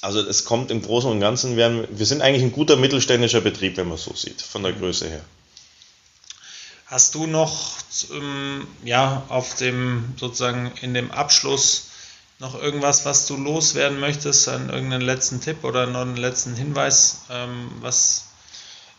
Also 0.01 0.21
es 0.21 0.45
kommt 0.45 0.71
im 0.71 0.83
Großen 0.83 1.11
und 1.11 1.21
Ganzen, 1.21 1.57
wir, 1.57 1.89
wir 1.91 2.05
sind 2.05 2.21
eigentlich 2.21 2.43
ein 2.43 2.53
guter 2.53 2.77
mittelständischer 2.77 3.41
Betrieb, 3.41 3.79
wenn 3.79 3.89
man 3.89 3.97
so 3.97 4.13
sieht, 4.15 4.43
von 4.43 4.63
der 4.63 4.75
Größe 4.75 5.09
her. 5.09 5.23
Hast 6.85 7.15
du 7.15 7.27
noch 7.27 7.79
ähm, 8.13 8.67
ja, 8.85 9.23
auf 9.31 9.55
dem 9.55 10.13
sozusagen 10.21 10.73
in 10.83 10.93
dem 10.93 11.11
Abschluss 11.11 11.87
noch 12.39 12.55
irgendwas, 12.61 13.07
was 13.07 13.27
du 13.27 13.37
loswerden 13.39 13.99
möchtest, 13.99 14.47
an 14.49 14.69
irgendeinen 14.69 15.01
letzten 15.01 15.41
Tipp 15.41 15.65
oder 15.65 15.87
noch 15.87 16.03
einen 16.03 16.19
letzten 16.19 16.55
Hinweis, 16.55 17.23
ähm, 17.31 17.71
was 17.81 18.25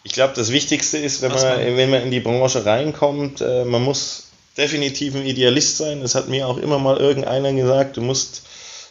ich 0.04 0.14
glaube, 0.14 0.34
das 0.36 0.52
Wichtigste 0.52 0.98
ist, 0.98 1.22
wenn 1.22 1.32
man, 1.32 1.42
man, 1.42 1.78
wenn 1.78 1.90
man 1.90 2.02
in 2.04 2.12
die 2.12 2.20
Branche 2.20 2.66
reinkommt, 2.66 3.42
äh, 3.42 3.64
man 3.66 3.84
muss 3.84 4.28
definitiv 4.58 5.16
ein 5.16 5.26
Idealist 5.26 5.78
sein. 5.78 6.02
Das 6.02 6.16
hat 6.16 6.30
mir 6.30 6.48
auch 6.48 6.58
immer 6.58 6.80
mal 6.80 6.98
irgendeiner 6.98 7.54
gesagt, 7.54 7.98
du 7.98 8.02
musst 8.02 8.44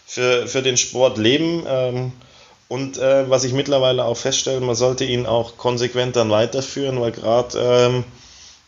für, 0.06 0.46
für 0.46 0.62
den 0.62 0.76
Sport 0.76 1.18
leben. 1.18 1.64
Ähm, 1.66 2.12
und 2.68 2.98
äh, 2.98 3.28
was 3.28 3.44
ich 3.44 3.52
mittlerweile 3.52 4.04
auch 4.04 4.16
feststelle, 4.16 4.60
man 4.60 4.74
sollte 4.74 5.04
ihn 5.04 5.26
auch 5.26 5.56
konsequent 5.56 6.16
dann 6.16 6.30
weiterführen, 6.30 7.00
weil 7.00 7.12
gerade 7.12 7.58
ähm, 7.58 8.04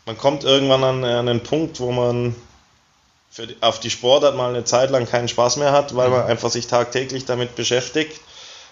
man 0.05 0.17
kommt 0.17 0.43
irgendwann 0.43 0.83
an, 0.83 1.03
an 1.03 1.27
einen 1.27 1.41
Punkt, 1.41 1.79
wo 1.79 1.91
man 1.91 2.35
die, 3.37 3.57
auf 3.61 3.79
die 3.79 3.89
Sportart 3.89 4.35
mal 4.35 4.49
eine 4.49 4.63
Zeit 4.63 4.89
lang 4.89 5.07
keinen 5.07 5.27
Spaß 5.27 5.57
mehr 5.57 5.71
hat, 5.71 5.95
weil 5.95 6.09
man 6.09 6.21
mhm. 6.21 6.27
einfach 6.27 6.49
sich 6.49 6.67
tagtäglich 6.67 7.25
damit 7.25 7.55
beschäftigt. 7.55 8.19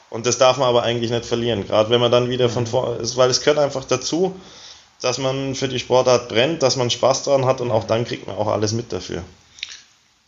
Und 0.09 0.25
das 0.25 0.37
darf 0.37 0.57
man 0.57 0.69
aber 0.69 0.83
eigentlich 0.83 1.11
nicht 1.11 1.25
verlieren, 1.25 1.67
gerade 1.67 1.89
wenn 1.89 1.99
man 1.99 2.11
dann 2.11 2.29
wieder 2.29 2.49
von 2.49 2.63
mhm. 2.63 2.67
vor, 2.67 2.97
weil 3.15 3.29
es 3.29 3.41
gehört 3.41 3.59
einfach 3.59 3.83
dazu, 3.83 4.39
dass 5.01 5.17
man 5.17 5.55
für 5.55 5.67
die 5.67 5.79
Sportart 5.79 6.29
brennt, 6.29 6.63
dass 6.63 6.77
man 6.77 6.89
Spaß 6.89 7.23
dran 7.23 7.45
hat 7.45 7.59
und 7.59 7.71
auch 7.71 7.83
dann 7.83 8.05
kriegt 8.05 8.27
man 8.27 8.37
auch 8.37 8.47
alles 8.47 8.71
mit 8.71 8.93
dafür. 8.93 9.23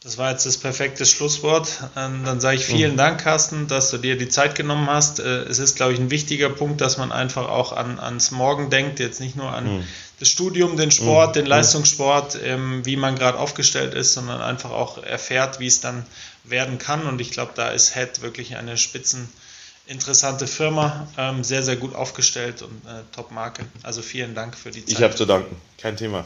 Das 0.02 0.18
war 0.20 0.32
jetzt 0.32 0.46
das 0.46 0.58
perfekte 0.58 1.06
Schlusswort. 1.06 1.82
Ähm, 1.96 2.24
dann 2.24 2.40
sage 2.40 2.58
ich 2.58 2.66
vielen 2.66 2.94
mhm. 2.94 2.98
Dank, 2.98 3.22
Carsten, 3.22 3.68
dass 3.68 3.90
du 3.90 3.98
dir 3.98 4.16
die 4.16 4.30
Zeit 4.30 4.54
genommen 4.54 4.88
hast. 4.88 5.20
Äh, 5.20 5.44
es 5.44 5.58
ist, 5.58 5.76
glaube 5.76 5.94
ich, 5.94 6.00
ein 6.00 6.12
wichtiger 6.12 6.50
Punkt, 6.50 6.82
dass 6.82 6.98
man 6.98 7.12
einfach 7.12 7.50
auch 7.50 7.74
an, 7.74 8.00
ans 8.00 8.30
Morgen 8.32 8.70
denkt, 8.70 9.00
jetzt 9.00 9.20
nicht 9.20 9.36
nur 9.36 9.52
an 9.52 9.80
mhm. 9.80 9.84
das 10.20 10.30
Studium, 10.30 10.78
den 10.78 10.92
Sport, 10.92 11.30
mhm. 11.30 11.40
den 11.40 11.46
Leistungssport, 11.48 12.38
ähm, 12.44 12.86
wie 12.86 12.96
man 12.96 13.16
gerade 13.16 13.40
aufgestellt 13.40 13.96
ist, 13.96 14.14
sondern 14.14 14.40
einfach 14.42 14.70
auch 14.70 15.04
erfährt, 15.04 15.60
wie 15.60 15.68
es 15.68 15.82
dann 15.82 16.06
werden 16.44 16.78
kann. 16.78 17.08
Und 17.08 17.20
ich 17.20 17.32
glaube, 17.32 17.54
da 17.56 17.70
ist 17.70 17.96
Head 17.96 18.22
wirklich 18.22 18.56
eine 18.56 18.78
spitzen 18.78 19.28
interessante 19.88 20.48
Firma, 20.48 21.08
ähm, 21.18 21.44
sehr, 21.44 21.64
sehr 21.64 21.78
gut 21.78 21.96
aufgestellt 21.96 22.62
und 22.62 22.86
äh, 22.86 23.04
Top-Marke. 23.14 23.66
Also 23.84 24.02
vielen 24.02 24.36
Dank 24.36 24.56
für 24.56 24.70
die 24.70 24.86
Zeit. 24.86 24.98
Ich 24.98 25.02
habe 25.02 25.16
zu 25.16 25.26
danken, 25.26 25.56
kein 25.78 25.98
Thema. 25.98 26.26